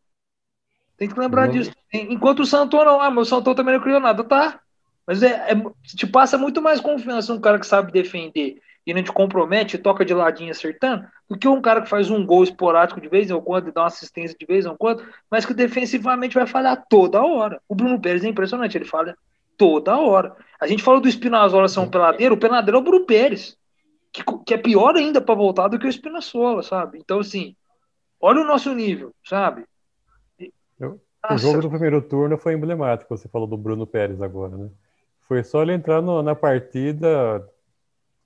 [0.97, 1.53] Tem que lembrar não.
[1.53, 1.71] disso.
[1.91, 4.59] Enquanto o Santon não, ah, mas o Santon também não criou nada, tá?
[5.07, 9.01] Mas é, é, te passa muito mais confiança um cara que sabe defender e não
[9.01, 12.99] te compromete, toca de ladinho acertando, do que um cara que faz um gol esporádico
[12.99, 16.35] de vez em quando e dá uma assistência de vez em quando, mas que defensivamente
[16.35, 17.61] vai falhar toda hora.
[17.67, 19.17] O Bruno Pérez é impressionante, ele falha
[19.57, 20.35] toda hora.
[20.59, 23.57] A gente falou do Espinazola ser um peladeiro, o peladeiro é o Bruno Pérez,
[24.11, 26.99] que, que é pior ainda para voltar do que o Espinazola, sabe?
[26.99, 27.55] Então, assim,
[28.19, 29.65] olha o nosso nível, sabe?
[30.77, 30.99] Eu,
[31.31, 34.69] o jogo do primeiro turno foi emblemático, você falou do Bruno Pérez agora, né?
[35.21, 37.47] Foi só ele entrar no, na partida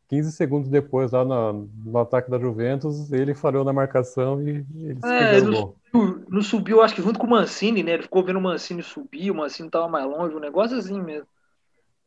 [0.10, 5.00] 15 segundos depois, lá no, no, ataque da Juventus, ele falhou na marcação e ele
[5.04, 7.94] é, não subiu, não subiu, acho que junto com o Mancini, né?
[7.94, 11.28] Ele ficou vendo o Mancini subir, o Mancini tava mais longe, um negócio assim mesmo.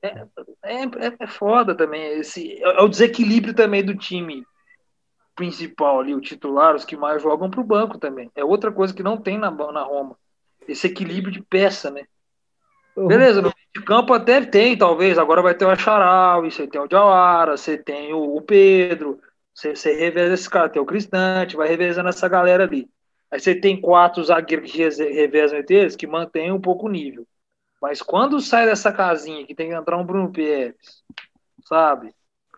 [0.03, 0.27] É,
[0.65, 2.03] é, é, é foda também.
[2.19, 4.47] Esse, é, é o desequilíbrio também do time
[5.35, 8.31] principal ali, o titular, os que mais jogam para o banco também.
[8.35, 10.17] É outra coisa que não tem na, na Roma.
[10.67, 12.05] Esse equilíbrio de peça, né?
[13.01, 13.09] Uhum.
[13.09, 15.19] Beleza, no de campo até tem, talvez.
[15.19, 19.19] Agora vai ter o Acharal, você tem o Diawara, você tem o, o Pedro,
[19.55, 22.89] você, você reveza esse cara, tem o Cristante, vai revezando essa galera ali.
[23.31, 27.27] Aí você tem quatro zagueiros que revezam entre eles, que mantém um pouco o nível.
[27.81, 31.03] Mas quando sai dessa casinha que tem que entrar um Bruno Pérez,
[31.65, 32.13] sabe?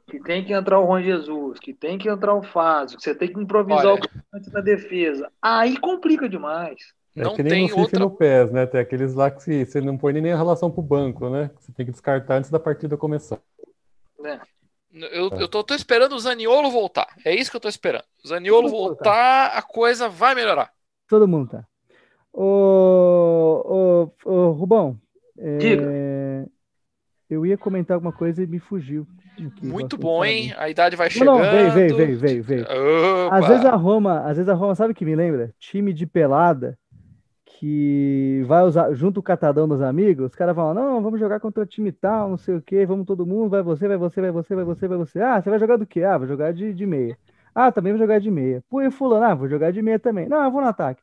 [0.09, 3.15] Que tem que entrar o Juan Jesus, que tem que entrar o Fázio, que você
[3.15, 3.95] tem que improvisar Olha.
[3.95, 5.31] o Cristante na defesa.
[5.41, 6.93] Aí complica demais.
[7.15, 7.99] É não que nem tem no outra...
[7.99, 8.67] no PES, né?
[8.67, 11.51] Tem aqueles lá que você não põe nem a relação pro banco, né?
[11.59, 13.39] Você tem que descartar antes da partida começar.
[14.25, 14.41] É.
[14.95, 15.43] Eu, é.
[15.43, 17.07] eu tô, tô, esperando o Zaniolo voltar.
[17.25, 18.05] É isso que eu tô esperando.
[18.25, 20.71] O Zaniolo voltar, a coisa vai melhorar.
[21.09, 21.67] Todo mundo tá.
[22.33, 24.99] Ô, ô, ô Rubão,
[25.39, 26.47] é...
[27.29, 29.07] eu ia comentar alguma coisa e me fugiu.
[29.63, 30.55] Muito bom, hein?
[30.57, 31.39] A idade vai chegando.
[31.39, 32.67] Não, não, veio, veio, veio, veio, veio.
[33.31, 35.55] Às vezes a Roma, às vezes a Roma, sabe o que me lembra?
[35.59, 36.79] Time de pelada
[37.63, 41.63] que vai usar junto o catadão dos amigos, os caras falam, não, vamos jogar contra
[41.63, 44.33] o time tal, não sei o que, vamos todo mundo, vai você, vai você, vai
[44.33, 45.21] você, vai você, vai você.
[45.21, 46.03] Ah, você vai jogar do quê?
[46.03, 47.17] Ah, vou jogar de, de meia.
[47.55, 48.65] Ah, também vou jogar de meia.
[48.69, 50.29] Pô, e fulano, ah, vou jogar de meia também.
[50.29, 51.01] Não, eu vou no ataque.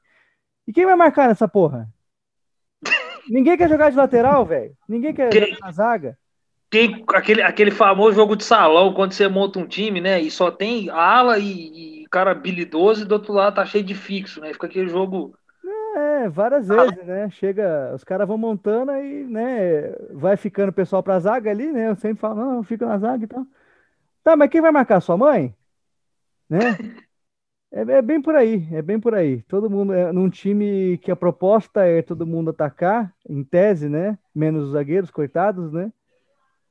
[0.67, 1.87] E quem vai marcar nessa porra?
[3.29, 4.75] Ninguém quer jogar de lateral, velho.
[4.85, 6.17] Ninguém quer quem, jogar na zaga.
[6.69, 10.19] Quem, aquele, aquele famoso jogo de salão, quando você monta um time, né?
[10.19, 13.95] E só tem ala e, e cara habilidoso, e do outro lado tá cheio de
[13.95, 14.51] fixo, né?
[14.51, 15.33] Fica aquele jogo
[16.25, 17.29] é, várias vezes, né?
[17.29, 21.89] Chega, os caras vão montando e, né, vai ficando o pessoal pra zaga ali, né?
[21.89, 23.45] Eu sempre falo, não, fica na zaga e tal.
[24.23, 25.01] Tá, mas quem vai marcar?
[25.01, 25.55] Sua mãe?
[26.49, 26.59] Né?
[27.71, 29.43] É, é, bem por aí, é bem por aí.
[29.43, 34.17] Todo mundo, é, num time que a proposta é todo mundo atacar, em tese, né?
[34.33, 35.93] Menos os zagueiros, coitados, né?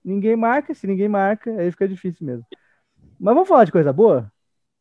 [0.05, 2.45] Ninguém marca, se ninguém marca, aí fica difícil mesmo.
[3.19, 4.31] Mas vamos falar de coisa boa?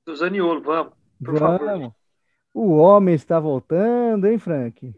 [0.05, 0.93] Do Zaniolo, vamos.
[1.23, 1.59] Por vamos.
[1.59, 2.06] Favor.
[2.59, 4.91] O homem está voltando, hein, Frank?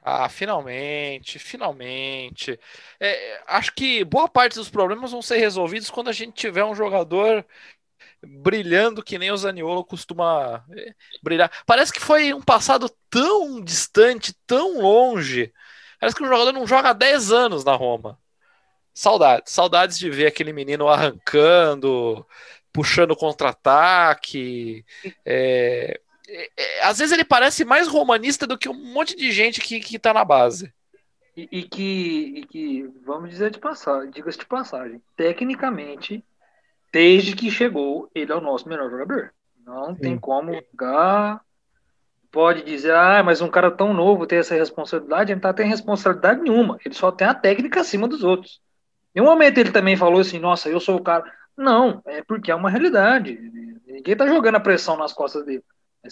[0.00, 2.56] Ah, finalmente, finalmente.
[3.00, 6.76] É, acho que boa parte dos problemas vão ser resolvidos quando a gente tiver um
[6.76, 7.44] jogador
[8.24, 11.50] brilhando que nem o Zaniolo costuma é, brilhar.
[11.66, 15.52] Parece que foi um passado tão distante, tão longe.
[15.98, 18.16] Parece que um jogador não joga há 10 anos na Roma.
[18.94, 22.24] Saudades, saudades de ver aquele menino arrancando,
[22.72, 24.84] puxando contra-ataque.
[25.26, 26.00] É,
[26.82, 30.12] às vezes ele parece mais romanista do que um monte de gente que, que tá
[30.12, 30.72] na base.
[31.36, 36.24] E, e que, e que, vamos dizer de passagem, diga-se de passagem, tecnicamente,
[36.92, 39.32] desde que chegou, ele é o nosso melhor jogador.
[39.64, 40.00] Não Sim.
[40.00, 41.40] tem como ligar.
[42.30, 45.68] Pode dizer, ah, mas um cara tão novo tem essa responsabilidade, ele não tá tendo
[45.68, 46.78] responsabilidade nenhuma.
[46.84, 48.60] Ele só tem a técnica acima dos outros.
[49.14, 51.24] Em um momento ele também falou assim, nossa, eu sou o cara.
[51.56, 53.38] Não, é porque é uma realidade.
[53.86, 55.64] Ninguém tá jogando a pressão nas costas dele.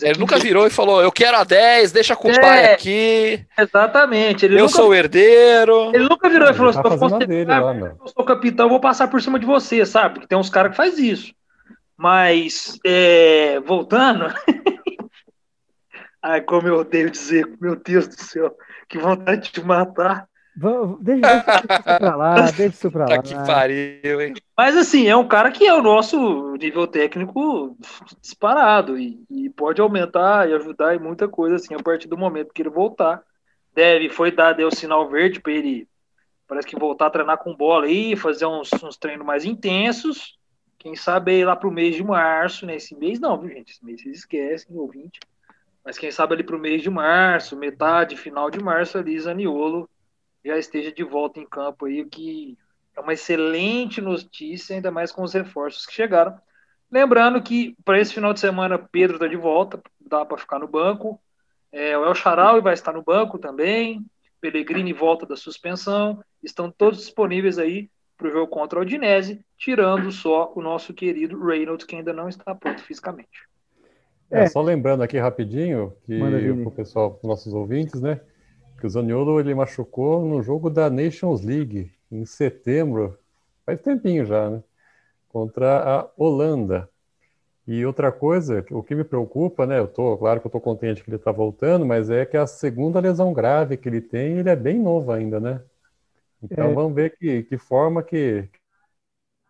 [0.03, 3.45] Ele nunca virou e falou: Eu quero a 10, deixa com o é, pai aqui.
[3.59, 4.45] Exatamente.
[4.45, 5.95] Ele eu nunca, sou o herdeiro.
[5.95, 8.71] Ele nunca virou e falou: tá Se eu fosse dele, lá, eu sou capitão, eu
[8.71, 10.15] vou passar por cima de você, sabe?
[10.15, 11.33] Porque tem uns caras que faz isso.
[11.97, 14.27] Mas, é, voltando.
[16.23, 18.55] Ai, como eu odeio dizer, meu Deus do céu,
[18.89, 20.27] que vontade de matar.
[20.57, 23.23] Vamos, deixa, isso pra lá, deixa isso pra lá.
[23.23, 24.35] que pariu, hein?
[24.57, 27.77] Mas assim, é um cara que é o nosso nível técnico
[28.23, 32.55] disparado e, e, pode aumentar e ajudar em muita coisa assim a partir do momento
[32.55, 33.23] que ele voltar.
[33.75, 35.87] Deve, foi dado o sinal verde para ele,
[36.49, 40.39] parece que voltar a treinar com bola aí, fazer uns, uns treinos mais intensos.
[40.79, 42.77] Quem sabe aí lá pro mês de março, né?
[42.77, 43.73] Esse mês não, viu, gente?
[43.73, 45.21] Esse mês vocês esquecem, ouvinte.
[45.85, 49.89] Mas quem sabe ali pro mês de março, metade, final de março ali, Zaniolo
[50.47, 52.57] já esteja de volta em campo aí, o que
[52.97, 56.39] é uma excelente notícia, ainda mais com os reforços que chegaram.
[56.91, 60.69] Lembrando que para esse final de semana Pedro está de volta, dá para ficar no
[60.69, 61.21] banco.
[61.73, 64.05] É, o El Charal vai estar no banco também.
[64.41, 66.23] Pellegrini volta da suspensão.
[66.43, 71.45] Estão todos disponíveis aí para o jogo contra o Udinese, tirando só o nosso querido
[71.45, 73.47] Reynolds, que ainda não está pronto fisicamente.
[74.31, 74.47] É, é.
[74.47, 78.21] só lembrando aqui rapidinho que o pessoal, nossos ouvintes, né,
[78.79, 83.19] que o Zaniolo ele machucou no jogo da Nations League em setembro,
[83.65, 84.63] faz tempinho já, né,
[85.29, 86.89] contra a Holanda.
[87.67, 89.81] E outra coisa, o que me preocupa, né?
[89.81, 92.47] Eu tô, claro que eu tô contente que ele tá voltando, mas é que a
[92.47, 95.61] segunda lesão grave que ele tem, ele é bem novo ainda, né?
[96.41, 96.73] Então é.
[96.75, 98.49] vamos ver que, que forma que,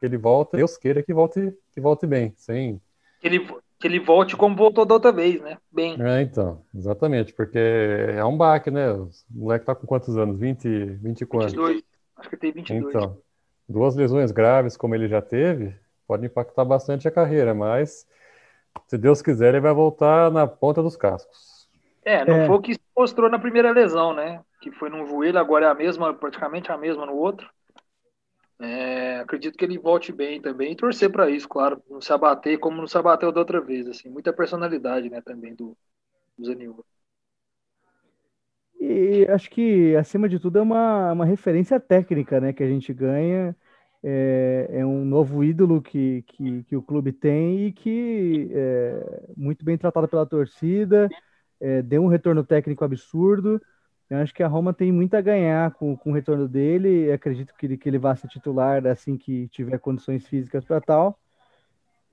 [0.00, 0.56] que ele volta.
[0.56, 2.80] Deus queira que volte, que volte bem, sem.
[3.20, 3.46] Que ele,
[3.78, 5.58] que ele volte como voltou da outra vez, né?
[5.70, 5.96] Bem.
[6.00, 8.90] É, então, exatamente, porque é um baque, né?
[8.92, 10.38] O moleque tá com quantos anos?
[10.38, 11.52] 20, 20 e quantos?
[11.52, 11.82] 22.
[12.16, 12.94] Acho que tem 22.
[12.94, 13.18] Então,
[13.68, 15.74] duas lesões graves como ele já teve,
[16.06, 18.06] pode impactar bastante a carreira, mas
[18.86, 21.68] se Deus quiser, ele vai voltar na ponta dos cascos.
[22.04, 22.46] É, não é.
[22.46, 24.40] foi o que se mostrou na primeira lesão, né?
[24.60, 27.48] Que foi num joelho, agora é a mesma, praticamente a mesma no outro.
[28.58, 32.58] É, acredito que ele volte bem também e torcer para isso, claro, não se abater
[32.58, 35.76] como não se abateu da outra vez, assim, muita personalidade, né, também do,
[36.38, 36.82] do Zanilva.
[38.80, 42.94] E acho que acima de tudo é uma, uma referência técnica, né, que a gente
[42.94, 43.54] ganha
[44.02, 49.64] é, é um novo ídolo que, que, que, o clube tem e que é muito
[49.64, 51.08] bem tratado pela torcida,
[51.60, 53.60] é, deu um retorno técnico absurdo.
[54.08, 57.10] Eu acho que a Roma tem muito a ganhar com, com o retorno dele.
[57.12, 61.18] Acredito que ele, que ele vá ser titular assim que tiver condições físicas para tal.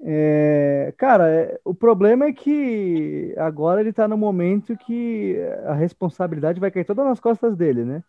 [0.01, 6.59] É, cara, é, o problema é que agora ele está no momento que a responsabilidade
[6.59, 8.03] vai cair toda nas costas dele, né?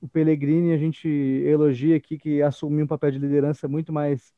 [0.00, 4.32] o Pellegrini a gente elogia aqui que assumiu um papel de liderança muito mais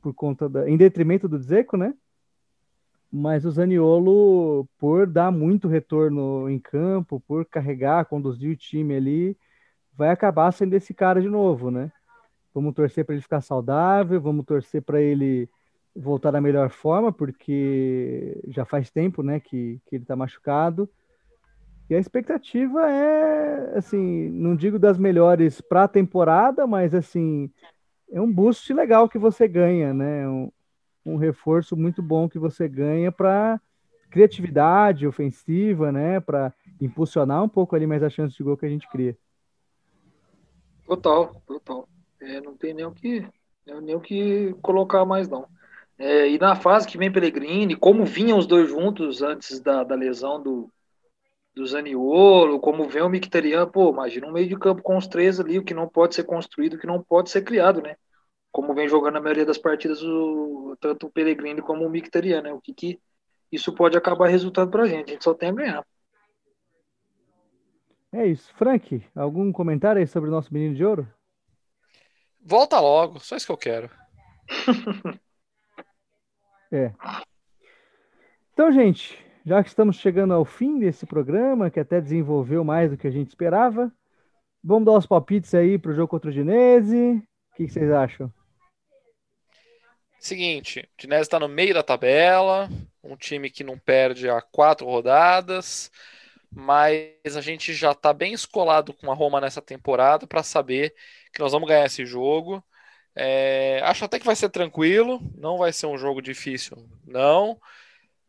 [0.00, 1.94] por conta da, em detrimento do Dzeko, né?
[3.10, 9.38] Mas o Zaniolo, por dar muito retorno em campo, por carregar, conduzir o time ali,
[9.96, 11.90] vai acabar sendo esse cara de novo, né?
[12.52, 15.48] Vamos torcer para ele ficar saudável, vamos torcer para ele
[15.94, 20.88] voltar da melhor forma, porque já faz tempo, né, que, que ele está machucado.
[21.88, 27.50] E a expectativa é, assim, não digo das melhores para a temporada, mas assim,
[28.10, 30.28] é um boost legal que você ganha, né?
[30.28, 30.50] Um,
[31.06, 33.60] um reforço muito bom que você ganha para
[34.10, 36.20] criatividade ofensiva, né?
[36.20, 39.16] Para impulsionar um pouco ali mais a chance de gol que a gente cria.
[40.86, 41.88] Total, total.
[42.20, 43.26] É, não tem nem o que,
[43.82, 45.46] nem o que colocar mais não.
[45.98, 49.94] É, e na fase que vem Pellegrini, como vinham os dois juntos antes da, da
[49.94, 50.70] lesão do,
[51.54, 55.40] do Zaniolo, como vem o Mkhitaryan, pô, imagina um meio de campo com os três
[55.40, 57.96] ali, o que não pode ser construído, o que não pode ser criado, né?
[58.56, 62.54] Como vem jogando a maioria das partidas, o, tanto o Pellegrini como o Mkhitaryan, né?
[62.54, 62.98] O que, que
[63.52, 65.86] isso pode acabar resultando pra gente, a gente só tem a ganhar.
[68.10, 68.50] É isso.
[68.54, 71.06] Frank, algum comentário aí sobre o nosso menino de ouro?
[72.40, 73.90] Volta logo, só isso que eu quero.
[76.72, 76.94] é.
[78.54, 82.96] Então, gente, já que estamos chegando ao fim desse programa, que até desenvolveu mais do
[82.96, 83.92] que a gente esperava,
[84.64, 87.22] vamos dar os palpites aí para o jogo contra o Dinese.
[87.52, 88.32] O que, que vocês acham?
[90.18, 92.68] Seguinte, o Dinese está no meio da tabela,
[93.02, 95.90] um time que não perde há quatro rodadas,
[96.50, 100.94] mas a gente já está bem escolado com a Roma nessa temporada para saber
[101.32, 102.64] que nós vamos ganhar esse jogo.
[103.14, 107.60] É, acho até que vai ser tranquilo, não vai ser um jogo difícil, não.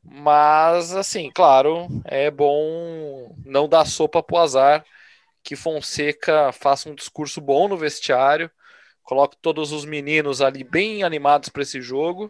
[0.03, 4.85] Mas, assim, claro, é bom não dar sopa pro azar,
[5.43, 8.51] que Fonseca faça um discurso bom no vestiário,
[9.07, 12.29] coloque todos os meninos ali bem animados para esse jogo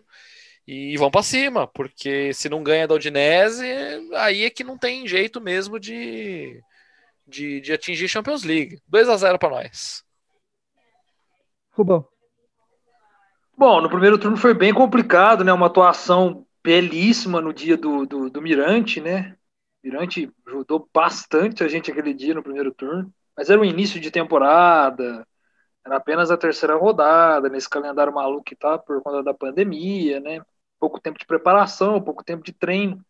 [0.66, 3.66] e vão para cima, porque se não ganha da Udinese,
[4.14, 6.62] aí é que não tem jeito mesmo de,
[7.26, 8.80] de, de atingir Champions League.
[8.88, 10.04] 2 a 0 para nós.
[11.72, 12.08] Rubão.
[13.58, 15.52] Bom, no primeiro turno foi bem complicado, né?
[15.52, 19.36] Uma atuação belíssima no dia do, do, do Mirante, né?
[19.84, 24.12] Mirante ajudou bastante a gente aquele dia no primeiro turno, mas era o início de
[24.12, 25.26] temporada,
[25.88, 30.42] era apenas a terceira rodada, nesse calendário maluco que tá por conta da pandemia, né?
[30.80, 33.04] Pouco tempo de preparação, pouco tempo de treino.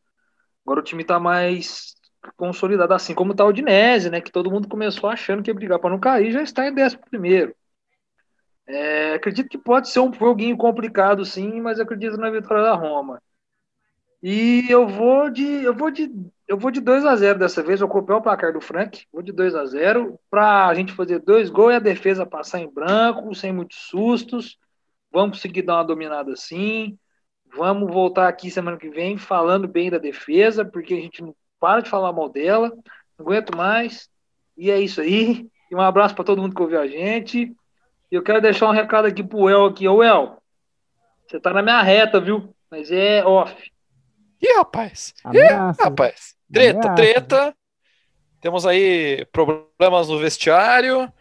[0.64, 1.96] Agora o time tá mais
[2.36, 4.22] consolidado, assim como tá o Dinese, né?
[4.22, 7.04] Que todo mundo começou achando que ia brigar para não cair, já está em décimo
[7.10, 7.56] primeiro.
[8.68, 13.22] É, acredito que pode ser um joguinho complicado, sim, mas acredito na vitória da Roma.
[14.22, 16.12] E eu vou de eu vou de
[16.48, 19.22] eu vou de 2 a 0 dessa vez, eu copiei o placar do Frank, vou
[19.22, 22.74] de 2 a 0 para a gente fazer dois gols e a defesa passar em
[22.74, 24.58] branco, sem muitos sustos.
[25.12, 26.98] Vamos conseguir dar uma dominada assim.
[27.56, 31.82] Vamos voltar aqui semana que vem falando bem da defesa, porque a gente não para
[31.82, 32.70] de falar mal dela.
[33.18, 34.10] Não aguento mais.
[34.56, 35.50] E é isso aí.
[35.70, 37.54] E um abraço para todo mundo que ouviu a gente.
[38.12, 39.88] E eu quero deixar um recado aqui pro El aqui.
[39.88, 40.38] Ô, El,
[41.28, 42.56] você tá na minha reta, viu?
[42.70, 43.54] Mas é off.
[44.42, 45.14] Ih, rapaz.
[45.24, 46.37] Ameaça, Ih, rapaz.
[46.52, 47.56] Treta, treta.
[48.40, 51.12] Temos aí problemas no vestiário.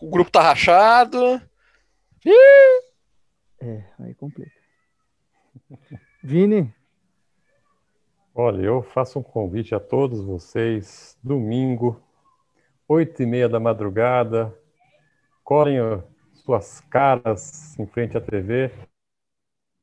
[0.00, 1.40] O grupo tá rachado.
[2.24, 2.82] Ih.
[3.60, 4.52] É, aí complica.
[6.22, 6.72] Vini?
[8.34, 12.00] Olha, eu faço um convite a todos vocês, domingo,
[12.88, 14.56] oito e meia da madrugada,
[15.42, 15.78] colhem
[16.32, 18.70] suas caras em frente à TV,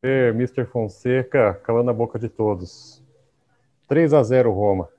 [0.02, 0.66] ver Mr.
[0.66, 3.04] Fonseca calando a boca de todos.
[3.88, 4.90] 3 a 0 Roma.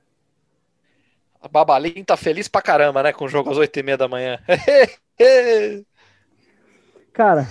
[1.40, 4.08] A Babalim tá feliz pra caramba, né, com o jogo às oito e meia da
[4.08, 4.38] manhã.
[7.12, 7.46] Cara,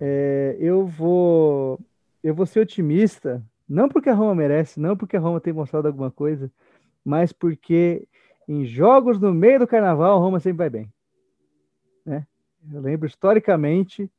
[0.00, 1.78] é, eu vou
[2.22, 5.88] eu vou ser otimista, não porque a Roma merece, não porque a Roma tem mostrado
[5.88, 6.50] alguma coisa,
[7.04, 8.06] mas porque
[8.46, 10.92] em jogos no meio do carnaval a Roma sempre vai bem.
[12.04, 12.26] Né?
[12.72, 14.10] Eu lembro historicamente,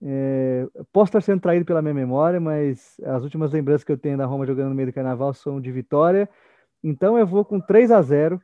[0.00, 4.16] é, posso estar sendo traído pela minha memória, mas as últimas lembranças que eu tenho
[4.16, 6.28] da Roma jogando no meio do carnaval são de vitória.
[6.82, 8.40] Então eu vou com 3 a 0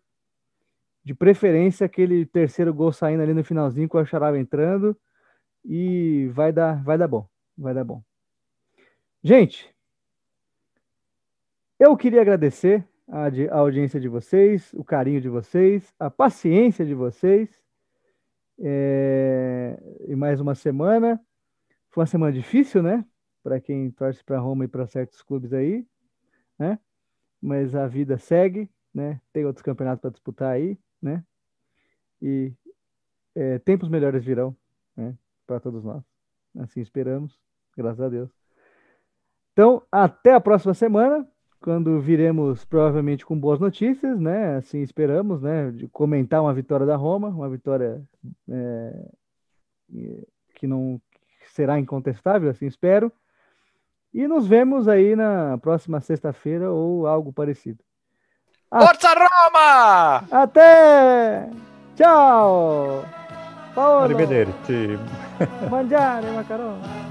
[1.05, 4.97] de preferência aquele terceiro gol saindo ali no finalzinho com a Charava entrando
[5.65, 8.03] e vai dar, vai dar bom, vai dar bom.
[9.23, 9.73] Gente,
[11.79, 16.95] eu queria agradecer a, a, audiência de vocês, o carinho de vocês, a paciência de
[16.95, 17.63] vocês.
[18.59, 19.77] É,
[20.09, 21.21] e mais uma semana.
[21.95, 23.07] Foi uma semana difícil, né?
[23.41, 25.87] Para quem torce para Roma e para certos clubes aí,
[26.59, 26.77] né?
[27.41, 29.21] Mas a vida segue, né?
[29.33, 31.25] Tem outros campeonatos para disputar aí, né?
[32.21, 32.53] E
[33.33, 34.57] é, tempos melhores virão,
[34.97, 35.17] né?
[35.47, 36.03] Para todos nós.
[36.59, 37.39] Assim esperamos,
[37.77, 38.31] graças a Deus.
[39.53, 41.25] Então, até a próxima semana
[41.61, 44.57] quando viremos provavelmente com boas notícias, né?
[44.57, 45.71] Assim esperamos, né?
[45.71, 48.03] De comentar uma vitória da Roma, uma vitória
[48.49, 49.13] é,
[50.57, 51.01] que não
[51.51, 53.13] será incontestável, assim espero.
[54.13, 57.83] E nos vemos aí na próxima sexta-feira ou algo parecido.
[58.71, 60.25] Forza Roma!
[60.31, 61.49] Até!
[61.97, 63.05] Tchau!
[63.75, 64.05] Paolo!
[64.05, 64.99] Arrivederci!
[65.71, 67.04] Mangiare macaroni!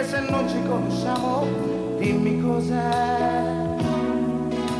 [0.00, 1.46] Anche se non ci conosciamo.
[1.98, 3.68] Dimmi cos'è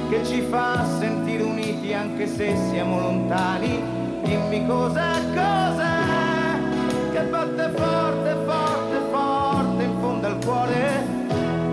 [0.08, 3.82] che ci fa sentire uniti anche se siamo lontani.
[4.22, 5.98] Dimmi cos'è, cos'è
[7.12, 11.04] che batte forte, forte, forte in fondo al cuore,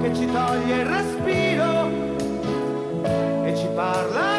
[0.01, 1.85] che ci toglie il respiro
[3.45, 4.36] e ci parla